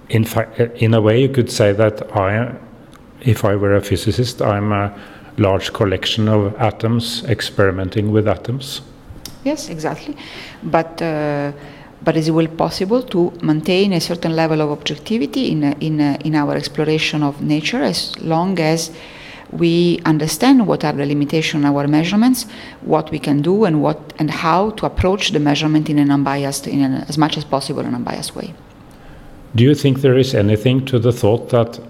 in 0.09 0.25
fact 0.25 0.59
in 0.83 0.95
a 0.95 1.00
way 1.00 1.21
you 1.23 1.29
could 1.29 1.50
say 1.50 1.73
that 1.73 1.97
I 2.17 2.53
if 3.21 3.45
I 3.45 3.55
were 3.55 3.76
a 3.76 3.81
physicist 3.81 4.43
I'm 4.43 4.73
a 4.73 4.93
large 5.38 5.73
collection 5.73 6.29
of 6.29 6.55
atoms 6.57 7.25
experimenting 7.25 8.11
with 8.12 8.26
atoms. 8.26 8.83
Yes 9.45 9.69
exactly. 9.69 10.17
But 10.62 11.00
uh, 11.03 11.53
but 12.03 12.17
is 12.17 12.26
it 12.29 12.33
will 12.33 12.49
possible 12.49 13.03
to 13.03 13.33
maintain 13.43 13.93
a 13.93 14.00
certain 14.00 14.35
level 14.35 14.61
of 14.61 14.71
objectivity 14.71 15.53
in, 15.53 15.62
in, 15.81 16.00
in 16.00 16.35
our 16.35 16.55
exploration 16.55 17.23
of 17.23 17.41
nature 17.41 17.83
as 17.83 18.19
long 18.19 18.59
as 18.59 18.91
we 19.55 20.01
understand 20.05 20.67
what 20.67 20.85
are 20.85 20.93
the 20.93 21.07
limitations 21.07 21.65
of 21.65 21.77
our 21.77 21.87
measurements, 21.87 22.47
what 22.83 23.11
we 23.11 23.19
can 23.19 23.43
do, 23.43 23.65
and 23.65 23.83
what 23.83 23.99
and 24.19 24.31
how 24.31 24.71
to 24.71 24.87
approach 24.87 25.31
the 25.31 25.41
measurement 25.41 25.89
in 25.89 25.99
an 25.99 26.11
unbiased, 26.11 26.67
in 26.67 26.81
an, 26.81 26.95
as 27.09 27.17
much 27.17 27.37
as 27.37 27.45
possible, 27.45 27.81
an 27.81 27.95
unbiased 27.95 28.35
way. 28.35 28.55
Do 29.55 29.65
you 29.65 29.75
think 29.75 30.01
there 30.01 30.19
is 30.19 30.35
anything 30.35 30.85
to 30.87 30.99
the 30.99 31.13
thought 31.13 31.51
that 31.51 31.81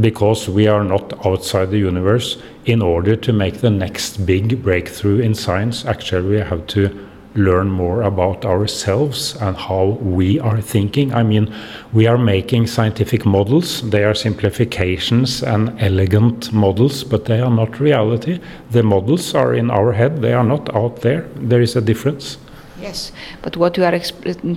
because 0.00 0.48
we 0.48 0.66
are 0.68 0.84
not 0.84 1.26
outside 1.26 1.70
the 1.70 1.78
universe, 1.78 2.38
in 2.64 2.80
order 2.80 3.16
to 3.16 3.32
make 3.32 3.60
the 3.60 3.70
next 3.70 4.24
big 4.24 4.62
breakthrough 4.62 5.18
in 5.18 5.34
science, 5.34 5.84
actually 5.84 6.28
we 6.30 6.38
have 6.38 6.66
to 6.68 7.08
learn 7.34 7.70
more 7.70 8.02
about 8.02 8.44
ourselves 8.44 9.36
and 9.40 9.56
how 9.56 9.98
we 10.00 10.38
are 10.40 10.60
thinking. 10.60 11.14
I 11.14 11.22
mean, 11.22 11.52
we 11.92 12.06
are 12.06 12.18
making 12.18 12.66
scientific 12.66 13.24
models, 13.24 13.82
they 13.90 14.04
are 14.04 14.14
simplifications 14.14 15.42
and 15.42 15.80
elegant 15.80 16.52
models, 16.52 17.04
but 17.04 17.24
they 17.24 17.40
are 17.40 17.50
not 17.50 17.80
reality. 17.80 18.40
The 18.70 18.82
models 18.82 19.34
are 19.34 19.54
in 19.54 19.70
our 19.70 19.92
head, 19.92 20.22
they 20.22 20.32
are 20.32 20.44
not 20.44 20.74
out 20.74 21.00
there. 21.00 21.28
There 21.36 21.60
is 21.60 21.76
a 21.76 21.80
difference. 21.80 22.38
Yes, 22.82 23.12
but 23.42 23.56
what 23.56 23.78
we 23.78 23.84
are 23.84 23.96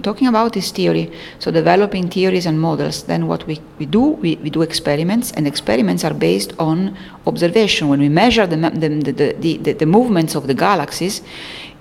talking 0.02 0.28
about 0.28 0.58
is 0.58 0.72
theory. 0.72 1.12
So 1.38 1.52
developing 1.52 2.10
theories 2.10 2.48
and 2.48 2.60
models. 2.60 3.04
Then 3.04 3.28
what 3.28 3.46
we, 3.46 3.62
we 3.78 3.86
do, 3.86 4.02
we, 4.02 4.38
we 4.38 4.50
do 4.50 4.64
experiments, 4.64 5.32
and 5.34 5.46
experiments 5.46 6.04
are 6.04 6.14
based 6.14 6.54
on 6.58 6.98
observation. 7.28 7.88
When 7.88 8.00
we 8.00 8.10
measure 8.10 8.48
the, 8.48 8.58
the, 8.58 9.12
the, 9.12 9.58
the, 9.58 9.74
the 9.74 9.86
movements 9.86 10.34
of 10.34 10.48
the 10.48 10.56
galaxies, 10.56 11.22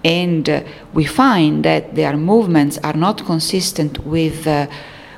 and 0.04 0.50
uh, 0.50 0.62
we 0.92 1.06
find 1.06 1.64
that 1.64 1.94
their 1.94 2.14
movements 2.14 2.76
are 2.84 2.92
not 2.92 3.24
consistent 3.24 4.04
with 4.04 4.46
uh, 4.46 4.66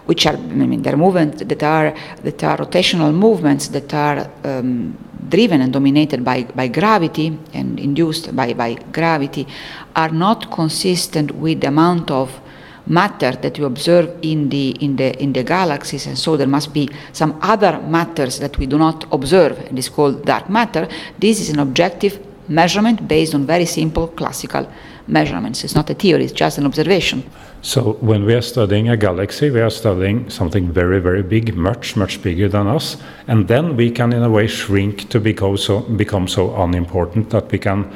which 0.06 0.26
are 0.26 0.34
I 0.34 0.66
mean 0.70 0.82
their 0.82 0.96
movements 0.96 1.42
that 1.42 1.62
are 1.62 1.94
that 2.22 2.42
are 2.44 2.56
rotational 2.58 3.12
movements 3.14 3.68
that 3.68 3.92
are 3.92 4.30
um, 4.44 4.96
driven 5.28 5.60
and 5.60 5.72
dominated 5.72 6.25
by, 6.25 6.44
by 6.44 6.68
gravity 6.68 7.36
and 7.52 7.80
induced 7.80 8.34
by, 8.34 8.52
by 8.52 8.75
gravity 8.92 9.46
are 9.94 10.10
not 10.10 10.50
consistent 10.50 11.32
with 11.32 11.60
the 11.60 11.68
amount 11.68 12.10
of 12.10 12.40
matter 12.88 13.32
that 13.32 13.58
we 13.58 13.64
observe 13.64 14.16
in 14.22 14.48
the 14.48 14.70
in 14.80 14.94
the 14.94 15.20
in 15.20 15.32
the 15.32 15.42
galaxies 15.42 16.06
and 16.06 16.16
so 16.16 16.36
there 16.36 16.46
must 16.46 16.72
be 16.72 16.88
some 17.12 17.36
other 17.42 17.80
matters 17.80 18.38
that 18.38 18.56
we 18.58 18.66
do 18.66 18.78
not 18.78 19.04
observe 19.12 19.58
and 19.58 19.76
is 19.76 19.88
called 19.88 20.25
dark 20.25 20.48
matter. 20.48 20.86
This 21.18 21.40
is 21.40 21.50
an 21.50 21.58
objective 21.58 22.25
measurement 22.48 23.08
based 23.08 23.34
on 23.34 23.44
very 23.44 23.66
simple 23.66 24.06
classical 24.06 24.70
measurements. 25.06 25.64
It's 25.64 25.75
not 25.75 25.90
a 25.90 25.94
theory, 25.94 26.25
it's 26.25 26.32
just 26.32 26.58
an 26.58 26.66
observation. 26.66 27.22
So, 27.62 27.94
when 28.00 28.25
we 28.25 28.34
are 28.34 28.42
studying 28.42 28.88
a 28.88 28.96
galaxy, 28.96 29.50
we 29.50 29.60
are 29.60 29.70
studying 29.70 30.30
something 30.30 30.70
very, 30.70 31.00
very 31.00 31.22
big, 31.22 31.54
much, 31.56 31.96
much 31.96 32.22
bigger 32.22 32.48
than 32.48 32.66
us. 32.66 32.96
And 33.26 33.48
then 33.48 33.76
we 33.76 33.90
can, 33.90 34.12
in 34.12 34.22
a 34.22 34.30
way, 34.30 34.46
shrink 34.46 35.08
to 35.08 35.20
become 35.20 35.56
so, 35.56 35.80
become 35.80 36.28
so 36.28 36.54
unimportant 36.62 37.30
that 37.30 37.50
we 37.50 37.58
can 37.58 37.92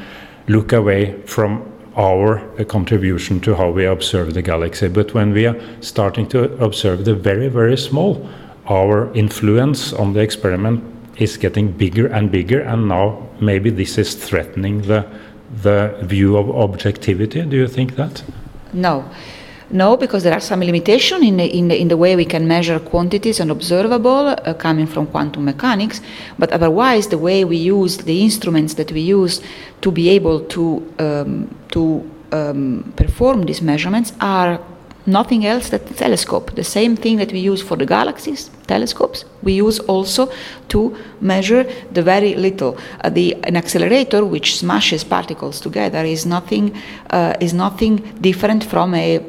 look 0.48 0.72
away 0.72 1.20
from 1.26 1.70
our 1.96 2.38
uh, 2.58 2.64
contribution 2.64 3.40
to 3.40 3.54
how 3.54 3.70
we 3.70 3.84
observe 3.84 4.34
the 4.34 4.42
galaxy. 4.42 4.88
But 4.88 5.14
when 5.14 5.32
we 5.32 5.46
are 5.46 5.56
starting 5.80 6.28
to 6.28 6.52
observe 6.62 7.04
the 7.04 7.14
very, 7.14 7.48
very 7.48 7.76
small, 7.76 8.28
our 8.66 9.12
influence 9.14 9.92
on 9.92 10.12
the 10.12 10.20
experiment 10.20 10.82
is 11.18 11.36
getting 11.36 11.70
bigger 11.72 12.06
and 12.06 12.30
bigger, 12.30 12.60
and 12.60 12.88
now 12.88 13.28
maybe 13.40 13.70
this 13.70 13.98
is 13.98 14.14
threatening 14.14 14.82
the 14.82 15.04
the 15.62 15.98
view 16.02 16.36
of 16.36 16.50
objectivity. 16.50 17.42
Do 17.42 17.56
you 17.56 17.68
think 17.68 17.96
that? 17.96 18.22
No. 18.72 19.04
No, 19.72 19.96
because 19.96 20.24
there 20.24 20.32
are 20.32 20.40
some 20.40 20.60
limitations 20.60 21.22
in 21.22 21.36
the, 21.36 21.46
in, 21.46 21.70
in 21.70 21.88
the 21.88 21.96
way 21.96 22.16
we 22.16 22.24
can 22.24 22.48
measure 22.48 22.80
quantities 22.80 23.38
and 23.38 23.52
observable 23.52 24.28
uh, 24.28 24.54
coming 24.54 24.86
from 24.86 25.06
quantum 25.06 25.44
mechanics, 25.44 26.00
but 26.40 26.50
otherwise 26.50 27.06
the 27.06 27.18
way 27.18 27.44
we 27.44 27.56
use 27.56 27.98
the 27.98 28.20
instruments 28.20 28.74
that 28.74 28.90
we 28.90 29.00
use 29.00 29.40
to 29.80 29.92
be 29.92 30.08
able 30.08 30.40
to, 30.40 30.92
um, 30.98 31.54
to 31.70 32.10
um, 32.32 32.92
perform 32.96 33.42
these 33.42 33.62
measurements 33.62 34.12
are 34.20 34.60
nothing 35.06 35.46
else 35.46 35.70
than 35.70 35.80
telescope. 35.94 36.54
The 36.54 36.64
same 36.64 36.96
thing 36.96 37.16
that 37.18 37.32
we 37.32 37.38
use 37.38 37.62
for 37.62 37.76
the 37.76 37.86
galaxies, 37.86 38.50
telescopes, 38.66 39.24
we 39.42 39.52
use 39.52 39.78
also 39.80 40.30
to 40.68 40.96
measure 41.20 41.64
the 41.92 42.02
very 42.02 42.34
little. 42.34 42.78
Uh, 43.02 43.10
the, 43.10 43.34
an 43.44 43.56
accelerator 43.56 44.24
which 44.24 44.58
smashes 44.58 45.04
particles 45.04 45.60
together 45.60 46.04
is 46.04 46.26
nothing, 46.26 46.76
uh, 47.10 47.34
is 47.40 47.54
nothing 47.54 47.96
different 48.20 48.64
from 48.64 48.94
a 48.94 49.24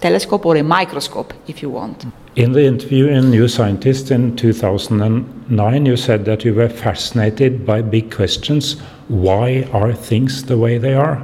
telescope 0.00 0.46
or 0.46 0.56
a 0.56 0.62
microscope, 0.62 1.34
if 1.46 1.62
you 1.62 1.70
want. 1.70 2.06
In 2.36 2.52
the 2.52 2.64
interview 2.64 3.08
in 3.08 3.30
New 3.30 3.48
Scientist 3.48 4.10
in 4.10 4.36
2009, 4.36 5.86
you 5.86 5.96
said 5.96 6.24
that 6.26 6.44
you 6.44 6.54
were 6.54 6.68
fascinated 6.68 7.66
by 7.66 7.82
big 7.82 8.14
questions. 8.14 8.80
Why 9.08 9.68
are 9.72 9.92
things 9.92 10.44
the 10.44 10.56
way 10.56 10.78
they 10.78 10.94
are? 10.94 11.20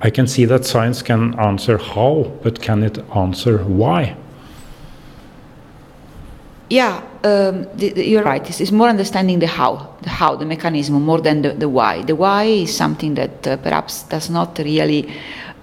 I 0.00 0.10
can 0.10 0.26
see 0.26 0.44
that 0.44 0.64
science 0.64 1.02
can 1.02 1.38
answer 1.38 1.78
how, 1.78 2.32
but 2.42 2.60
can 2.60 2.82
it 2.82 2.98
answer 3.14 3.58
why? 3.58 4.16
Yeah, 6.68 7.00
um, 7.22 7.66
the, 7.74 7.90
the, 7.90 8.06
you're 8.06 8.24
right. 8.24 8.44
It's, 8.48 8.60
it's, 8.60 8.72
more 8.72 8.88
understanding 8.88 9.38
the 9.38 9.46
how, 9.46 9.94
the 10.02 10.10
how, 10.10 10.34
the 10.34 10.44
mechanism, 10.44 11.00
more 11.00 11.20
than 11.20 11.42
the, 11.42 11.52
the 11.52 11.68
why. 11.68 12.02
The 12.02 12.16
why 12.16 12.44
is 12.44 12.76
something 12.76 13.14
that 13.14 13.46
uh, 13.46 13.56
perhaps 13.58 14.02
does 14.02 14.28
not 14.30 14.58
really 14.58 15.14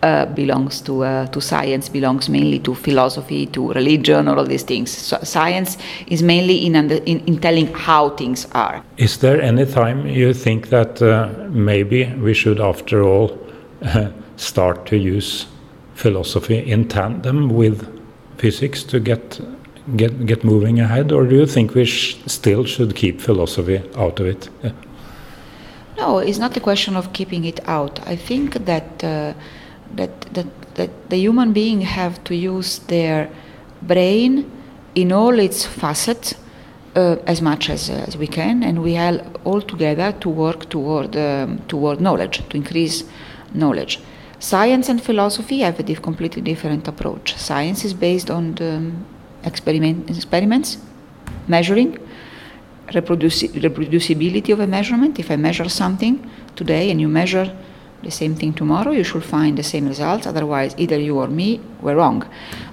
uh, 0.02 0.26
belongs 0.28 0.82
to 0.82 1.04
uh, 1.04 1.28
to 1.28 1.42
science. 1.42 1.90
Belongs 1.90 2.30
mainly 2.30 2.60
to 2.60 2.74
philosophy, 2.74 3.46
to 3.48 3.74
religion, 3.74 4.28
or 4.28 4.38
all 4.38 4.46
these 4.46 4.64
things. 4.64 4.92
So 4.92 5.18
science 5.24 5.78
is 6.08 6.24
mainly 6.24 6.66
in, 6.66 6.76
under, 6.76 6.96
in, 6.96 7.20
in 7.26 7.40
telling 7.40 7.68
how 7.74 8.10
things 8.10 8.48
are. 8.54 8.84
Is 8.98 9.18
there 9.18 9.42
any 9.42 9.66
time 9.66 10.08
you 10.08 10.34
think 10.34 10.70
that 10.70 11.02
uh, 11.02 11.30
maybe 11.50 12.06
we 12.22 12.34
should, 12.34 12.60
after 12.62 13.04
all, 13.04 13.38
start 14.38 14.86
to 14.88 14.98
use 14.98 15.46
philosophy 15.96 16.58
in 16.58 16.88
tandem 16.88 17.50
with 17.50 17.88
physics 18.38 18.84
to 18.84 19.00
get 19.00 19.40
get 19.96 20.26
get 20.26 20.44
moving 20.44 20.80
ahead, 20.80 21.12
or 21.12 21.26
do 21.26 21.36
you 21.36 21.46
think 21.46 21.76
we 21.76 21.86
sh 21.86 22.18
still 22.26 22.66
should 22.66 22.96
keep 22.96 23.22
philosophy 23.22 23.82
out 23.96 24.20
of 24.20 24.26
it? 24.28 24.50
Yeah. 24.64 24.72
No, 25.98 26.18
it's 26.20 26.40
not 26.40 26.58
a 26.58 26.60
question 26.60 26.96
of 26.96 27.14
keeping 27.14 27.46
it 27.46 27.60
out. 27.68 28.00
I 28.08 28.16
think 28.16 28.66
that 28.66 29.04
uh, 29.04 29.34
that 29.96 30.22
that 30.34 30.48
that 30.76 30.90
the 31.10 31.18
human 31.18 31.54
being 31.54 31.82
have 31.82 32.24
to 32.24 32.36
use 32.36 32.80
their 32.88 33.30
brain 33.82 34.50
in 34.96 35.12
all 35.12 35.40
its 35.40 35.66
facets 35.66 36.36
uh, 36.96 37.18
as 37.26 37.42
much 37.42 37.70
as, 37.70 37.90
uh, 37.90 38.06
as 38.08 38.18
we 38.18 38.28
can, 38.28 38.64
and 38.64 38.82
we 38.84 38.98
all 38.98 39.20
all 39.44 39.62
together 39.62 40.12
to 40.20 40.30
work 40.30 40.70
toward 40.70 41.16
um, 41.16 41.60
toward 41.68 42.00
knowledge, 42.00 42.42
to 42.50 42.58
increase 42.58 43.04
knowledge. 43.54 44.00
Science 44.44 44.90
and 44.90 45.02
philosophy 45.02 45.60
have 45.60 45.80
a 45.80 45.96
completely 45.96 46.42
different 46.42 46.86
approach. 46.86 47.34
Science 47.38 47.86
is 47.86 47.94
based 47.94 48.30
on 48.30 48.54
the 48.56 48.92
experiment, 49.46 50.10
experiments, 50.10 50.78
measuring, 51.48 51.98
reproduci 52.90 53.48
reproducibility 53.66 54.52
of 54.52 54.60
a 54.60 54.68
measurement. 54.68 55.18
If 55.18 55.32
I 55.32 55.38
measure 55.38 55.70
something 55.70 56.30
today 56.58 56.92
and 56.92 57.00
you 57.00 57.08
measure 57.08 57.56
the 58.04 58.12
same 58.12 58.36
thing 58.36 58.52
tomorrow, 58.52 58.92
you 58.92 59.06
should 59.06 59.24
find 59.24 59.58
the 59.58 59.64
same 59.64 59.88
results. 59.88 60.28
Otherwise, 60.28 60.76
either 60.78 61.00
you 61.00 61.20
or 61.20 61.30
me 61.30 61.62
were 61.82 61.96
wrong. 61.96 62.26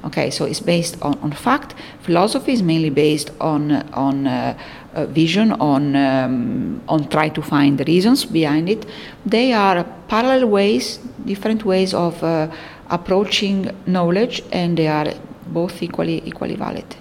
Okay, 0.06 0.28
so 0.30 0.46
it's 0.46 0.58
based 0.58 1.00
on, 1.02 1.16
on 1.20 1.30
fact. 1.30 1.76
Philosophy 2.02 2.52
is 2.52 2.64
mainly 2.64 2.90
based 2.90 3.30
on 3.40 3.70
on 3.92 4.26
uh, 4.26 4.58
uh, 4.94 5.06
vision, 5.06 5.52
on 5.52 5.94
um, 5.94 6.82
on 6.88 7.08
try 7.08 7.28
to 7.28 7.40
find 7.42 7.78
the 7.78 7.84
reasons 7.84 8.24
behind 8.24 8.68
it. 8.68 8.86
They 9.24 9.52
are 9.52 9.84
parallel 10.08 10.48
ways, 10.48 10.98
different 11.24 11.64
ways 11.64 11.94
of 11.94 12.22
uh, 12.22 12.48
approaching 12.88 13.70
knowledge, 13.86 14.42
and 14.52 14.76
they 14.76 14.88
are 14.88 15.12
both 15.46 15.82
equally 15.82 16.22
equally 16.24 16.56
valid. 16.56 16.96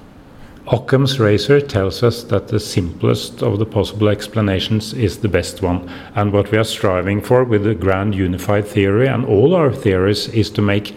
Occam's 0.72 1.20
razor 1.20 1.60
tells 1.60 2.04
us 2.04 2.24
that 2.26 2.50
the 2.50 2.60
simplest 2.60 3.42
of 3.42 3.58
the 3.58 3.66
possible 3.66 4.08
explanations 4.08 4.94
is 4.94 5.18
the 5.18 5.28
best 5.28 5.64
one. 5.64 5.90
And 6.14 6.32
what 6.32 6.52
we 6.52 6.60
are 6.60 6.64
striving 6.64 7.22
for 7.22 7.44
with 7.44 7.64
the 7.64 7.74
grand 7.74 8.14
unified 8.14 8.68
theory 8.68 9.08
and 9.08 9.26
all 9.26 9.56
our 9.56 9.74
theories 9.74 10.28
is 10.28 10.52
to 10.52 10.62
make 10.62 10.96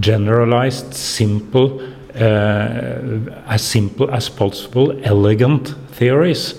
generalized, 0.00 0.92
simple, 0.92 1.80
uh, 2.14 3.44
as 3.46 3.62
simple 3.62 4.10
as 4.10 4.28
possible, 4.28 4.92
elegant 5.02 5.74
theories. 5.92 6.54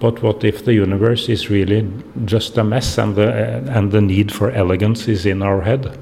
But 0.00 0.22
what 0.22 0.44
if 0.44 0.64
the 0.64 0.74
universe 0.74 1.28
is 1.28 1.50
really 1.50 1.88
just 2.24 2.56
a 2.56 2.64
mess 2.64 2.98
and 2.98 3.16
the, 3.16 3.28
uh, 3.28 3.78
and 3.78 3.90
the 3.90 4.00
need 4.00 4.30
for 4.30 4.50
elegance 4.50 5.08
is 5.08 5.26
in 5.26 5.42
our 5.42 5.62
head? 5.62 5.98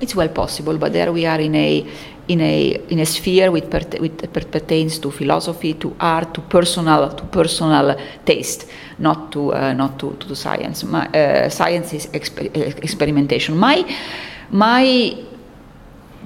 It's 0.00 0.16
well 0.16 0.28
possible, 0.28 0.78
but 0.78 0.92
there 0.92 1.12
we 1.12 1.26
are 1.26 1.40
in 1.40 1.54
a 1.54 1.86
in 2.26 2.40
a 2.40 2.80
in 2.88 3.00
a 3.00 3.06
sphere 3.06 3.50
which, 3.50 3.68
pertains 3.70 4.98
to 4.98 5.10
philosophy, 5.10 5.74
to 5.74 5.94
art, 6.00 6.32
to 6.34 6.40
personal 6.40 7.10
to 7.10 7.24
personal 7.24 7.96
taste, 8.24 8.66
not 8.98 9.30
to 9.32 9.52
uh, 9.52 9.72
not 9.74 9.98
to, 9.98 10.16
to 10.16 10.34
science. 10.34 10.84
My, 10.84 11.06
uh, 11.08 11.48
science 11.50 11.92
is 11.92 12.06
exper 12.06 12.50
experimentation. 12.82 13.58
My 13.58 13.84
my 14.50 15.16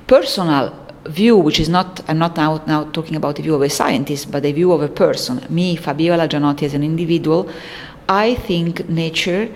personal 0.06 0.83
view, 1.06 1.36
which 1.36 1.60
is 1.60 1.68
not, 1.68 2.00
I'm 2.08 2.18
not 2.18 2.36
now, 2.36 2.62
now 2.66 2.84
talking 2.84 3.16
about 3.16 3.36
the 3.36 3.42
view 3.42 3.54
of 3.54 3.62
a 3.62 3.70
scientist, 3.70 4.30
but 4.30 4.42
the 4.42 4.52
view 4.52 4.72
of 4.72 4.82
a 4.82 4.88
person, 4.88 5.44
me, 5.48 5.76
Fabiola 5.76 6.28
Gianotti, 6.28 6.62
as 6.64 6.74
an 6.74 6.82
individual, 6.82 7.50
I 8.08 8.34
think 8.34 8.88
nature 8.88 9.48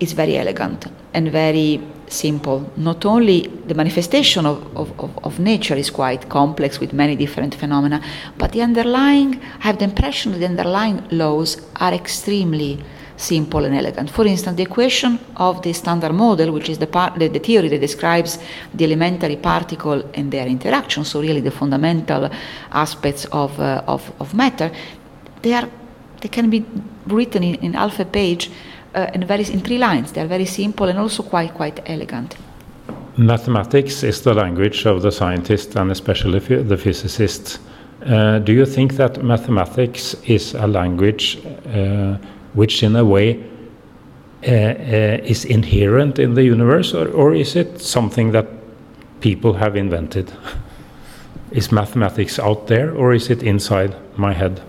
is 0.00 0.12
very 0.12 0.36
elegant 0.36 0.86
and 1.14 1.30
very 1.30 1.80
simple. 2.08 2.70
Not 2.76 3.04
only 3.04 3.46
the 3.66 3.74
manifestation 3.74 4.46
of, 4.46 4.76
of, 4.76 5.18
of, 5.24 5.38
nature 5.38 5.74
is 5.74 5.90
quite 5.90 6.28
complex 6.28 6.78
with 6.78 6.92
many 6.92 7.16
different 7.16 7.54
phenomena, 7.54 8.00
but 8.38 8.52
the 8.52 8.62
underlying, 8.62 9.40
I 9.40 9.62
have 9.62 9.78
the 9.78 9.84
impression 9.84 10.32
that 10.32 10.38
the 10.38 10.46
underlying 10.46 11.06
laws 11.10 11.56
are 11.76 11.92
extremely 11.92 12.84
simple 13.16 13.64
and 13.64 13.74
elegant. 13.74 14.10
For 14.10 14.26
instance, 14.26 14.56
the 14.56 14.62
equation 14.62 15.18
of 15.36 15.62
the 15.62 15.72
standard 15.72 16.12
model, 16.12 16.52
which 16.52 16.68
is 16.68 16.78
the, 16.78 16.86
part, 16.86 17.18
the, 17.18 17.28
the, 17.28 17.38
theory 17.38 17.68
that 17.68 17.80
describes 17.80 18.38
the 18.74 18.84
elementary 18.84 19.36
particle 19.36 20.02
and 20.14 20.30
their 20.30 20.46
interaction, 20.46 21.04
so 21.04 21.20
really 21.20 21.40
the 21.40 21.50
fundamental 21.50 22.30
aspects 22.72 23.24
of, 23.26 23.58
uh, 23.58 23.82
of, 23.86 24.12
of, 24.20 24.34
matter, 24.34 24.70
they, 25.42 25.54
are, 25.54 25.68
they 26.20 26.28
can 26.28 26.50
be 26.50 26.64
written 27.06 27.42
in, 27.42 27.54
in 27.56 27.72
half 27.74 27.98
a 28.00 28.04
page 28.04 28.50
uh, 28.94 29.10
in, 29.14 29.24
very, 29.26 29.44
in 29.44 29.60
three 29.60 29.78
lines. 29.78 30.12
They 30.12 30.20
are 30.20 30.28
very 30.28 30.46
simple 30.46 30.88
and 30.88 30.98
also 30.98 31.22
quite, 31.22 31.54
quite 31.54 31.80
elegant. 31.86 32.36
Mathematics 33.16 34.02
is 34.02 34.20
the 34.20 34.34
language 34.34 34.84
of 34.84 35.00
the 35.00 35.10
scientist 35.10 35.74
and 35.76 35.90
especially 35.90 36.38
the 36.38 36.76
physicist. 36.76 37.60
Uh, 38.04 38.38
do 38.40 38.52
you 38.52 38.66
think 38.66 38.92
that 38.96 39.22
mathematics 39.24 40.14
is 40.26 40.54
a 40.54 40.66
language 40.66 41.38
uh, 41.66 42.18
which 42.56 42.82
in 42.82 42.96
a 42.96 43.04
way 43.04 43.38
uh, 44.42 44.50
uh, 44.50 45.32
is 45.32 45.44
inherent 45.44 46.18
in 46.18 46.34
the 46.34 46.42
universe, 46.42 46.94
or, 46.94 47.08
or 47.08 47.34
is 47.34 47.54
it 47.54 47.80
something 47.80 48.32
that 48.32 48.46
people 49.20 49.52
have 49.52 49.76
invented? 49.76 50.32
is 51.52 51.70
mathematics 51.70 52.38
out 52.38 52.66
there, 52.66 52.94
or 52.94 53.14
is 53.14 53.30
it 53.30 53.42
inside 53.42 53.94
my 54.16 54.32
head? 54.32 54.60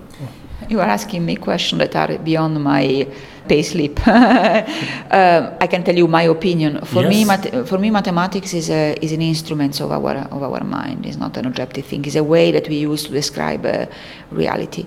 You 0.69 0.79
are 0.81 0.89
asking 0.89 1.25
me 1.25 1.37
questions 1.37 1.79
that 1.79 1.95
are 1.95 2.17
beyond 2.17 2.61
my 2.61 3.07
pay 3.47 3.63
slip. 3.63 4.05
uh, 4.07 5.55
I 5.61 5.67
can 5.67 5.83
tell 5.83 5.95
you 5.95 6.07
my 6.07 6.23
opinion. 6.23 6.83
For 6.85 7.03
yes. 7.03 7.09
me, 7.09 7.25
mat- 7.25 7.67
for 7.67 7.77
me, 7.77 7.89
mathematics 7.89 8.53
is 8.53 8.69
a, 8.69 8.97
is 9.01 9.13
an 9.13 9.21
instrument 9.21 9.79
of 9.79 9.91
our 9.91 10.15
of 10.31 10.43
our 10.43 10.63
mind. 10.63 11.05
It's 11.05 11.17
not 11.17 11.37
an 11.37 11.45
objective 11.45 11.85
thing. 11.85 12.03
It's 12.03 12.17
a 12.17 12.23
way 12.23 12.51
that 12.51 12.67
we 12.67 12.79
use 12.79 13.03
to 13.03 13.11
describe 13.11 13.65
uh, 13.65 13.85
reality 14.31 14.85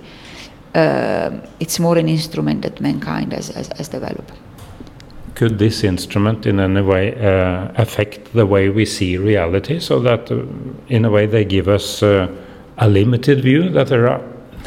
uh, 0.75 1.31
it's 1.59 1.79
more 1.79 1.99
an 1.99 2.09
instrument 2.09 2.63
that 2.63 2.81
mankind 2.81 3.33
has, 3.33 3.49
has, 3.49 3.69
has, 3.77 3.89
developed. 3.89 4.33
Could 5.35 5.59
this 5.59 5.85
instrument 5.85 6.47
in 6.47 6.61
any 6.61 6.83
way 6.83 7.15
uh, 7.15 7.73
affect 7.77 8.33
the 8.35 8.47
way 8.47 8.69
we 8.69 8.85
see 8.85 9.17
reality 9.17 9.81
so 9.81 10.01
that 10.01 10.31
uh, 10.31 10.43
in 10.89 11.05
a 11.05 11.11
way 11.11 11.27
they 11.27 11.45
give 11.45 11.69
us 11.69 12.03
uh, 12.03 12.29
a 12.79 12.89
limited 12.89 13.43
view 13.43 13.69
that 13.71 13.89
there 13.89 14.09
are, 14.09 14.23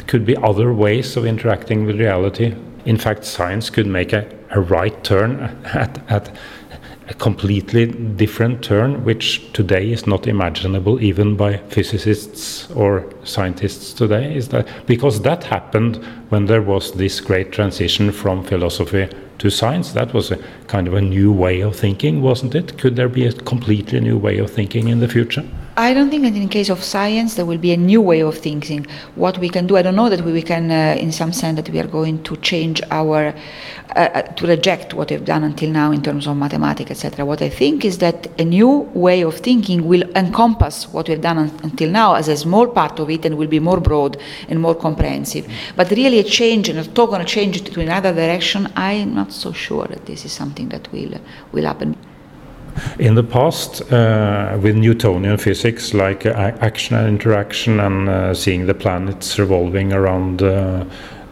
could 0.06 0.26
be 0.26 0.36
other 0.36 0.74
ways 0.74 1.16
of 1.16 1.24
interacting 1.24 1.86
with 1.86 1.98
reality? 1.98 2.54
In 2.84 2.98
fact, 2.98 3.24
science 3.24 3.70
could 3.70 3.86
make 3.86 4.12
a, 4.12 4.26
a 4.50 4.60
right 4.60 5.02
turn 5.04 5.40
at, 5.64 5.98
at 6.10 6.36
a 7.08 7.14
completely 7.14 7.86
different 7.86 8.62
turn, 8.62 9.04
which 9.04 9.52
today 9.52 9.92
is 9.92 10.06
not 10.06 10.26
imaginable 10.26 11.02
even 11.02 11.36
by 11.36 11.58
physicists 11.68 12.70
or 12.70 13.04
scientists 13.24 13.92
today. 13.92 14.34
Is 14.34 14.48
that 14.48 14.66
because 14.86 15.20
that 15.22 15.44
happened 15.44 15.96
when 16.30 16.46
there 16.46 16.62
was 16.62 16.92
this 16.92 17.20
great 17.20 17.52
transition 17.52 18.10
from 18.10 18.42
philosophy 18.44 19.08
to 19.38 19.50
science? 19.50 19.92
That 19.92 20.14
was 20.14 20.30
a 20.30 20.38
kind 20.66 20.88
of 20.88 20.94
a 20.94 21.02
new 21.02 21.32
way 21.32 21.60
of 21.60 21.76
thinking, 21.76 22.22
wasn't 22.22 22.54
it? 22.54 22.78
Could 22.78 22.96
there 22.96 23.08
be 23.08 23.26
a 23.26 23.32
completely 23.32 24.00
new 24.00 24.16
way 24.16 24.38
of 24.38 24.50
thinking 24.50 24.88
in 24.88 25.00
the 25.00 25.08
future? 25.08 25.44
I 25.76 25.92
don't 25.92 26.08
think 26.08 26.22
that 26.22 26.36
in 26.36 26.48
case 26.48 26.68
of 26.68 26.84
science 26.84 27.34
there 27.34 27.44
will 27.44 27.58
be 27.58 27.72
a 27.72 27.76
new 27.76 28.00
way 28.00 28.20
of 28.20 28.38
thinking. 28.38 28.86
What 29.16 29.38
we 29.38 29.48
can 29.48 29.66
do, 29.66 29.76
I 29.76 29.82
don't 29.82 29.96
know 29.96 30.08
that 30.08 30.20
we, 30.20 30.40
can, 30.40 30.70
uh, 30.70 30.96
in 30.96 31.10
some 31.10 31.32
sense, 31.32 31.56
that 31.56 31.68
we 31.68 31.80
are 31.80 31.88
going 31.88 32.22
to 32.22 32.36
change 32.36 32.80
our, 32.92 33.34
uh, 33.96 33.98
uh, 33.98 34.22
to 34.22 34.46
reject 34.46 34.94
what 34.94 35.10
we've 35.10 35.24
done 35.24 35.42
until 35.42 35.70
now 35.70 35.90
in 35.90 36.00
terms 36.00 36.28
of 36.28 36.36
mathematics, 36.36 36.92
etc. 36.92 37.24
What 37.24 37.42
I 37.42 37.48
think 37.48 37.84
is 37.84 37.98
that 37.98 38.28
a 38.40 38.44
new 38.44 38.88
way 38.94 39.22
of 39.22 39.38
thinking 39.38 39.88
will 39.88 40.04
encompass 40.14 40.92
what 40.92 41.08
we've 41.08 41.20
done 41.20 41.38
un- 41.38 41.60
until 41.64 41.90
now 41.90 42.14
as 42.14 42.28
a 42.28 42.36
small 42.36 42.68
part 42.68 43.00
of 43.00 43.10
it 43.10 43.24
and 43.24 43.36
will 43.36 43.48
be 43.48 43.58
more 43.58 43.80
broad 43.80 44.16
and 44.48 44.60
more 44.60 44.76
comprehensive. 44.76 45.48
But 45.74 45.90
really 45.90 46.20
a 46.20 46.24
change 46.24 46.68
and 46.68 46.78
a 46.78 47.24
change 47.24 47.64
to 47.64 47.80
another 47.80 48.14
direction, 48.14 48.72
I'm 48.76 49.16
not 49.16 49.32
so 49.32 49.50
sure 49.50 49.88
that 49.88 50.06
this 50.06 50.24
is 50.24 50.30
something 50.30 50.68
that 50.68 50.92
will, 50.92 51.18
will 51.50 51.64
happen. 51.64 51.96
In 52.98 53.14
the 53.14 53.22
past, 53.22 53.82
uh, 53.92 54.58
with 54.60 54.76
Newtonian 54.76 55.36
physics 55.38 55.94
like 55.94 56.26
uh, 56.26 56.52
action 56.60 56.96
and 56.96 57.08
interaction 57.08 57.80
and 57.80 58.08
uh, 58.08 58.34
seeing 58.34 58.66
the 58.66 58.74
planets 58.74 59.38
revolving 59.38 59.92
around 59.92 60.42
uh, 60.42 60.84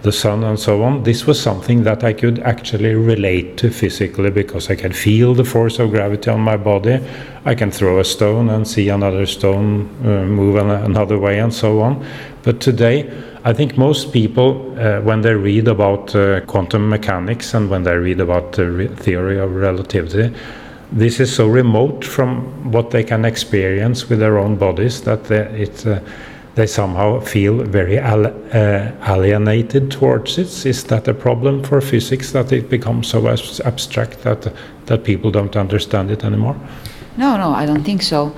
the 0.03 0.13
sun 0.13 0.43
and 0.45 0.59
so 0.59 0.83
on, 0.83 1.05
this 1.05 1.27
was 1.27 1.41
something 1.41 1.85
that 1.85 2.03
I 2.03 2.13
could 2.13 2.41
actually 2.41 2.95
relate 2.95 3.57
to 3.59 3.71
physically 3.71 4.31
because 4.31 4.71
I 4.71 4.75
can 4.75 4.93
feel 4.93 5.35
the 5.35 5.45
force 5.45 5.79
of 5.79 5.91
gravity 5.91 6.31
on 6.31 6.41
my 6.41 6.57
body. 6.57 7.01
I 7.45 7.55
can 7.55 7.71
throw 7.71 8.01
a 8.01 8.05
stone 8.05 8.49
and 8.51 8.67
see 8.67 8.89
another 8.89 9.27
stone 9.27 9.89
uh, 10.05 10.25
move 10.25 10.57
another 10.57 11.19
way 11.19 11.39
and 11.39 11.55
so 11.55 11.81
on. 11.81 12.05
But 12.43 12.61
today, 12.61 13.11
I 13.45 13.53
think 13.53 13.79
most 13.79 14.13
people, 14.13 14.77
uh, 14.79 15.01
when 15.01 15.23
they 15.23 15.35
read 15.35 15.69
about 15.69 16.15
uh, 16.15 16.41
quantum 16.43 16.89
mechanics 16.89 17.55
and 17.55 17.71
when 17.71 17.85
they 17.85 17.97
read 17.97 18.21
about 18.21 18.53
the 18.53 18.71
re 18.71 18.89
theory 18.89 19.39
of 19.39 19.55
relativity, 19.55 20.35
this 20.93 21.21
is 21.21 21.35
so 21.35 21.49
remote 21.49 22.05
from 22.05 22.71
what 22.71 22.91
they 22.91 23.03
can 23.03 23.25
experience 23.25 24.09
with 24.09 24.19
their 24.19 24.39
own 24.39 24.57
bodies 24.57 25.01
that 25.03 25.25
they, 25.25 25.41
it, 25.63 25.87
uh, 25.87 26.01
they 26.55 26.67
somehow 26.67 27.19
feel 27.21 27.65
very 27.65 27.99
al 27.99 28.27
uh, 28.27 28.93
alienated 29.09 29.91
towards 29.91 30.39
it. 30.39 30.67
Is 30.67 30.85
that 30.85 31.09
a 31.09 31.15
problem 31.15 31.63
for 31.65 31.81
physics 31.81 32.33
that 32.33 32.53
it 32.53 32.69
becomes 32.69 33.09
so 33.09 33.27
abstract 33.29 34.23
that 34.23 34.53
that 34.87 35.05
people 35.05 35.31
don't 35.31 35.57
understand 35.57 36.11
it 36.11 36.25
anymore? 36.25 36.57
No, 37.17 37.37
no, 37.37 37.51
I 37.53 37.67
don't 37.67 37.85
think 37.85 38.03
so. 38.03 38.35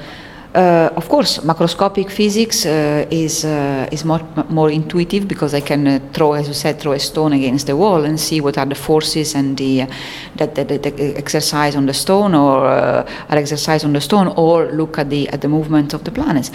Uh, 0.54 0.88
of 0.94 1.08
course, 1.08 1.38
macroscopic 1.38 2.08
physics 2.10 2.64
uh, 2.64 3.04
is 3.10 3.44
uh, 3.44 3.88
is 3.90 4.04
more 4.04 4.20
more 4.48 4.70
intuitive 4.70 5.26
because 5.26 5.52
I 5.52 5.60
can 5.60 5.88
uh, 5.88 5.98
throw, 6.12 6.34
as 6.34 6.46
you 6.46 6.54
said, 6.54 6.78
throw 6.78 6.92
a 6.92 6.98
stone 7.00 7.32
against 7.32 7.66
the 7.66 7.76
wall 7.76 8.04
and 8.04 8.20
see 8.20 8.40
what 8.40 8.56
are 8.56 8.66
the 8.66 8.76
forces 8.76 9.34
and 9.34 9.56
the 9.56 9.82
uh, 9.82 9.86
that, 10.36 10.54
that, 10.54 10.68
that, 10.68 11.00
exercise 11.16 11.74
on 11.74 11.86
the 11.86 11.92
stone 11.92 12.36
or 12.36 12.66
uh, 12.66 13.04
are 13.30 13.36
exercise 13.36 13.82
on 13.82 13.92
the 13.94 14.00
stone, 14.00 14.28
or 14.36 14.70
look 14.70 14.96
at 14.96 15.10
the 15.10 15.28
at 15.30 15.40
the 15.40 15.48
movement 15.48 15.92
of 15.92 16.04
the 16.04 16.12
planets. 16.12 16.52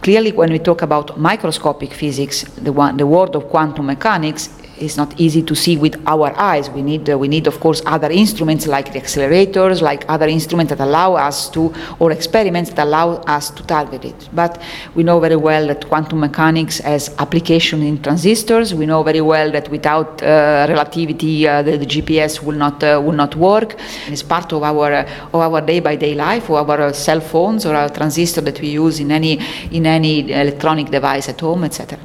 Clearly, 0.00 0.32
when 0.32 0.50
we 0.50 0.58
talk 0.58 0.80
about 0.80 1.18
microscopic 1.18 1.92
physics, 1.92 2.44
the 2.64 2.72
one 2.72 2.96
the 2.96 3.06
world 3.06 3.36
of 3.36 3.50
quantum 3.50 3.86
mechanics 3.86 4.48
is 4.78 4.96
not 4.96 5.18
easy 5.20 5.42
to 5.42 5.54
see 5.54 5.76
with 5.76 6.00
our 6.06 6.32
eyes. 6.38 6.70
We 6.70 6.82
need, 6.82 7.08
uh, 7.08 7.18
we 7.18 7.28
need, 7.28 7.46
of 7.46 7.60
course, 7.60 7.82
other 7.86 8.10
instruments 8.10 8.66
like 8.66 8.92
the 8.92 9.00
accelerators, 9.00 9.80
like 9.80 10.04
other 10.08 10.26
instruments 10.26 10.70
that 10.70 10.80
allow 10.80 11.14
us 11.14 11.48
to, 11.50 11.72
or 11.98 12.12
experiments 12.12 12.70
that 12.70 12.84
allow 12.86 13.14
us 13.26 13.50
to 13.50 13.62
target 13.64 14.04
it. 14.04 14.28
But 14.32 14.60
we 14.94 15.02
know 15.02 15.20
very 15.20 15.36
well 15.36 15.66
that 15.68 15.88
quantum 15.88 16.20
mechanics 16.20 16.78
has 16.78 17.14
application 17.18 17.82
in 17.82 18.02
transistors. 18.02 18.74
We 18.74 18.86
know 18.86 19.02
very 19.02 19.20
well 19.20 19.50
that 19.52 19.68
without 19.70 20.22
uh, 20.22 20.66
relativity, 20.68 21.46
uh, 21.46 21.62
the, 21.62 21.76
the, 21.78 21.86
GPS 21.86 22.42
will 22.42 22.56
not 22.56 22.82
uh, 22.82 23.00
will 23.04 23.12
not 23.12 23.36
work. 23.36 23.76
It's 24.08 24.22
part 24.22 24.52
of 24.52 24.62
our 24.62 24.92
of 25.32 25.34
our 25.34 25.60
day-by-day 25.60 26.14
life, 26.14 26.50
or 26.50 26.58
our 26.58 26.92
cell 26.92 27.20
phones, 27.20 27.66
or 27.66 27.74
our 27.74 27.88
transistor 27.88 28.40
that 28.40 28.60
we 28.60 28.68
use 28.68 28.98
in 29.00 29.12
any 29.12 29.38
in 29.70 29.86
any 29.86 30.32
electronic 30.32 30.90
device 30.90 31.28
at 31.28 31.40
home, 31.40 31.64
etc 31.64 31.98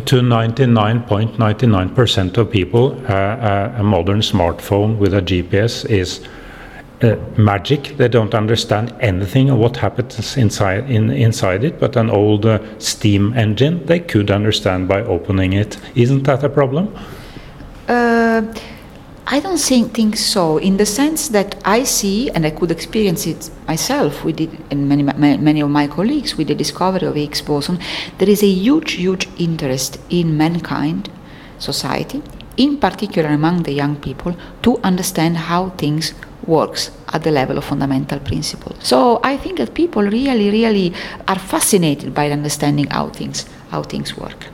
to 0.00 0.20
99.99% 0.20 2.36
of 2.36 2.50
people, 2.50 3.00
uh, 3.08 3.12
uh, 3.12 3.76
a 3.78 3.82
modern 3.82 4.20
smartphone 4.20 4.98
with 4.98 5.14
a 5.14 5.22
GPS 5.22 5.88
is 5.88 6.20
uh, 7.02 7.16
magic. 7.36 7.96
They 7.96 8.08
don't 8.08 8.34
understand 8.34 8.92
anything 9.00 9.48
of 9.50 9.58
what 9.58 9.76
happens 9.76 10.36
inside 10.36 10.90
in, 10.90 11.10
inside 11.10 11.62
it. 11.62 11.78
But 11.78 11.94
an 11.96 12.10
old 12.10 12.44
uh, 12.44 12.58
steam 12.80 13.34
engine, 13.34 13.86
they 13.86 14.00
could 14.00 14.32
understand 14.32 14.88
by 14.88 15.02
opening 15.02 15.52
it. 15.52 15.78
Isn't 15.94 16.24
that 16.24 16.42
a 16.42 16.48
problem? 16.48 16.92
I 19.26 19.40
don't 19.40 19.58
think, 19.58 19.94
think 19.94 20.16
so, 20.16 20.58
in 20.58 20.76
the 20.76 20.84
sense 20.84 21.28
that 21.28 21.58
I 21.64 21.84
see, 21.84 22.30
and 22.30 22.44
I 22.44 22.50
could 22.50 22.70
experience 22.70 23.26
it 23.26 23.50
myself, 23.66 24.22
we 24.22 24.32
did, 24.34 24.50
and 24.70 24.86
many, 24.86 25.02
many 25.02 25.60
of 25.60 25.70
my 25.70 25.86
colleagues, 25.86 26.36
with 26.36 26.48
the 26.48 26.54
discovery 26.54 27.06
of 27.06 27.14
Higgs 27.14 27.40
boson, 27.40 27.78
there 28.18 28.28
is 28.28 28.42
a 28.42 28.46
huge, 28.46 28.92
huge 28.92 29.26
interest 29.38 29.98
in 30.10 30.36
mankind, 30.36 31.10
society, 31.58 32.22
in 32.58 32.76
particular 32.76 33.30
among 33.30 33.62
the 33.62 33.72
young 33.72 33.96
people, 33.96 34.36
to 34.60 34.78
understand 34.82 35.38
how 35.38 35.70
things 35.70 36.12
works 36.46 36.90
at 37.14 37.22
the 37.22 37.30
level 37.30 37.56
of 37.56 37.64
fundamental 37.64 38.20
principles. 38.20 38.76
So 38.80 39.20
I 39.24 39.38
think 39.38 39.56
that 39.56 39.72
people 39.72 40.02
really, 40.02 40.50
really 40.50 40.92
are 41.26 41.38
fascinated 41.38 42.12
by 42.12 42.30
understanding 42.30 42.88
how 42.88 43.08
things, 43.08 43.46
how 43.70 43.84
things 43.84 44.18
work. 44.18 44.48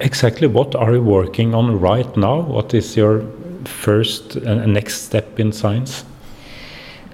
Exactly 0.00 0.46
what 0.46 0.76
are 0.76 0.92
you 0.92 1.02
working 1.02 1.54
on 1.54 1.80
right 1.80 2.16
now? 2.16 2.42
What 2.42 2.72
is 2.72 2.96
your 2.96 3.22
first 3.68 4.36
uh, 4.36 4.66
next 4.66 5.02
step 5.02 5.38
in 5.38 5.52
science? 5.52 6.04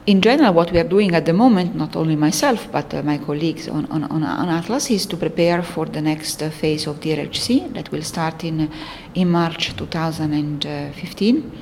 in 0.06 0.20
general, 0.20 0.52
what 0.52 0.70
we 0.70 0.78
are 0.78 0.88
doing 0.88 1.14
at 1.14 1.24
the 1.24 1.32
moment, 1.32 1.74
not 1.74 1.96
only 1.96 2.14
myself, 2.14 2.68
but 2.70 2.92
uh, 2.92 3.02
my 3.02 3.16
colleagues 3.18 3.68
on, 3.68 3.86
on, 3.86 4.04
on, 4.04 4.48
Atlas, 4.50 4.90
is 4.90 5.06
to 5.06 5.16
prepare 5.16 5.62
for 5.62 5.86
the 5.86 6.02
next 6.02 6.42
uh, 6.42 6.50
phase 6.50 6.86
of 6.86 7.00
the 7.00 7.10
LHC 7.16 7.72
that 7.72 7.90
will 7.90 8.02
start 8.02 8.44
in, 8.44 8.70
in 9.14 9.30
March 9.30 9.74
2015. 9.76 11.52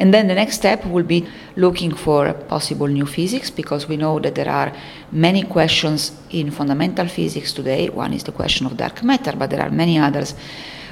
And 0.00 0.14
then 0.14 0.26
the 0.28 0.34
next 0.34 0.56
step 0.56 0.84
will 0.86 1.04
be 1.04 1.26
looking 1.56 1.94
for 1.94 2.32
possible 2.32 2.88
new 2.88 3.06
physics 3.06 3.50
because 3.50 3.88
we 3.88 3.96
know 3.96 4.18
that 4.20 4.34
there 4.34 4.48
are 4.48 4.72
many 5.12 5.42
questions 5.42 6.12
in 6.30 6.50
fundamental 6.50 7.06
physics 7.06 7.52
today. 7.52 7.88
One 7.88 8.12
is 8.12 8.24
the 8.24 8.32
question 8.32 8.66
of 8.66 8.76
dark 8.76 9.04
matter, 9.04 9.34
but 9.36 9.50
there 9.50 9.60
are 9.60 9.70
many 9.70 9.98
others 9.98 10.34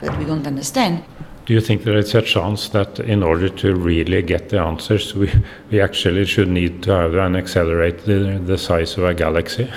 that 0.01 0.17
we 0.19 0.25
don't 0.25 0.47
understand. 0.47 1.03
Do 1.47 1.55
you 1.55 1.61
think 1.61 1.85
there 1.85 1.97
is 1.97 2.13
a 2.13 2.23
chance 2.23 2.71
that 2.71 2.99
in 2.99 3.23
order 3.23 3.49
to 3.49 3.77
really 3.77 4.21
get 4.21 4.49
the 4.49 4.59
answers, 4.59 5.15
we, 5.15 5.31
we 5.71 5.81
actually 5.81 6.25
should 6.25 6.49
need 6.49 6.83
to 6.83 6.91
have 6.91 7.15
an 7.15 7.37
accelerate 7.37 8.05
the, 8.05 8.59
size 8.59 8.99
of 8.99 9.05
a 9.05 9.15
galaxy? 9.15 9.71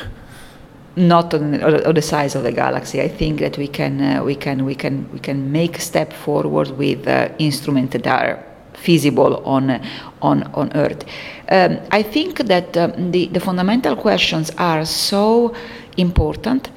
Not 0.95 1.31
on, 1.35 1.61
on, 1.61 1.93
the 1.93 2.01
size 2.01 2.33
of 2.33 2.41
the 2.41 2.51
galaxy. 2.51 2.99
I 3.01 3.07
think 3.07 3.39
that 3.41 3.55
we 3.59 3.67
can 3.67 4.01
uh, 4.01 4.23
we 4.23 4.35
can 4.35 4.65
we 4.65 4.73
can 4.73 5.07
we 5.13 5.19
can 5.19 5.51
make 5.51 5.77
a 5.77 5.81
step 5.81 6.11
forward 6.11 6.71
with 6.71 7.07
uh, 7.07 7.29
instruments 7.37 7.93
that 7.93 8.07
are 8.07 8.43
feasible 8.73 9.43
on 9.45 9.79
on 10.23 10.43
on 10.55 10.71
Earth. 10.73 11.05
Um, 11.51 11.79
I 11.91 12.01
think 12.01 12.39
that 12.47 12.75
um, 12.75 13.11
the 13.11 13.27
the 13.27 13.39
fundamental 13.39 13.95
questions 13.95 14.49
are 14.57 14.85
so 14.85 15.53
important 15.97 16.71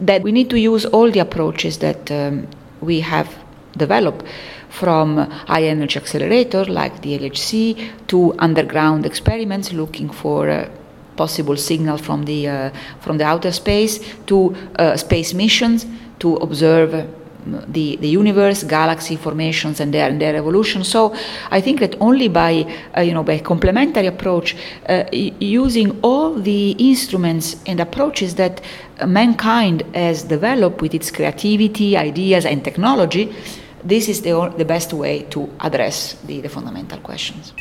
that 0.00 0.22
we 0.22 0.30
need 0.30 0.48
to 0.50 0.58
use 0.58 0.86
all 0.86 1.10
the 1.10 1.20
approaches 1.20 1.78
that 1.78 2.10
um, 2.10 2.46
we 2.80 3.00
have 3.00 3.41
develop 3.76 4.22
from 4.68 5.16
high 5.16 5.64
energy 5.64 5.98
accelerator 5.98 6.64
like 6.64 7.02
the 7.02 7.18
LHC 7.18 8.06
to 8.06 8.34
underground 8.38 9.06
experiments 9.06 9.72
looking 9.72 10.08
for 10.10 10.48
uh, 10.48 10.68
possible 11.16 11.56
signal 11.56 11.98
from 11.98 12.24
the 12.24 12.48
uh, 12.48 12.70
from 13.00 13.18
the 13.18 13.24
outer 13.24 13.52
space 13.52 14.00
to 14.26 14.54
uh, 14.78 14.96
space 14.96 15.34
missions 15.34 15.86
to 16.18 16.36
observe 16.36 17.06
the, 17.46 17.96
the 17.96 18.08
universe, 18.08 18.62
galaxy 18.62 19.16
formations, 19.16 19.80
and 19.80 19.92
their, 19.92 20.08
and 20.08 20.20
their 20.20 20.36
evolution. 20.36 20.84
So 20.84 21.14
I 21.50 21.60
think 21.60 21.80
that 21.80 21.96
only 22.00 22.28
by 22.28 22.64
uh, 22.96 23.00
you 23.00 23.12
know 23.12 23.24
by 23.24 23.38
complementary 23.38 24.06
approach, 24.06 24.56
uh, 24.88 25.04
using 25.12 26.00
all 26.02 26.34
the 26.34 26.70
instruments 26.72 27.56
and 27.66 27.80
approaches 27.80 28.36
that 28.36 28.60
mankind 29.06 29.82
has 29.94 30.22
developed 30.22 30.80
with 30.80 30.94
its 30.94 31.10
creativity, 31.10 31.96
ideas, 31.96 32.46
and 32.46 32.62
technology, 32.62 33.34
this 33.84 34.08
is 34.08 34.22
the, 34.22 34.52
the 34.56 34.64
best 34.64 34.92
way 34.92 35.22
to 35.30 35.50
address 35.60 36.14
the, 36.24 36.40
the 36.40 36.48
fundamental 36.48 36.98
questions. 37.00 37.52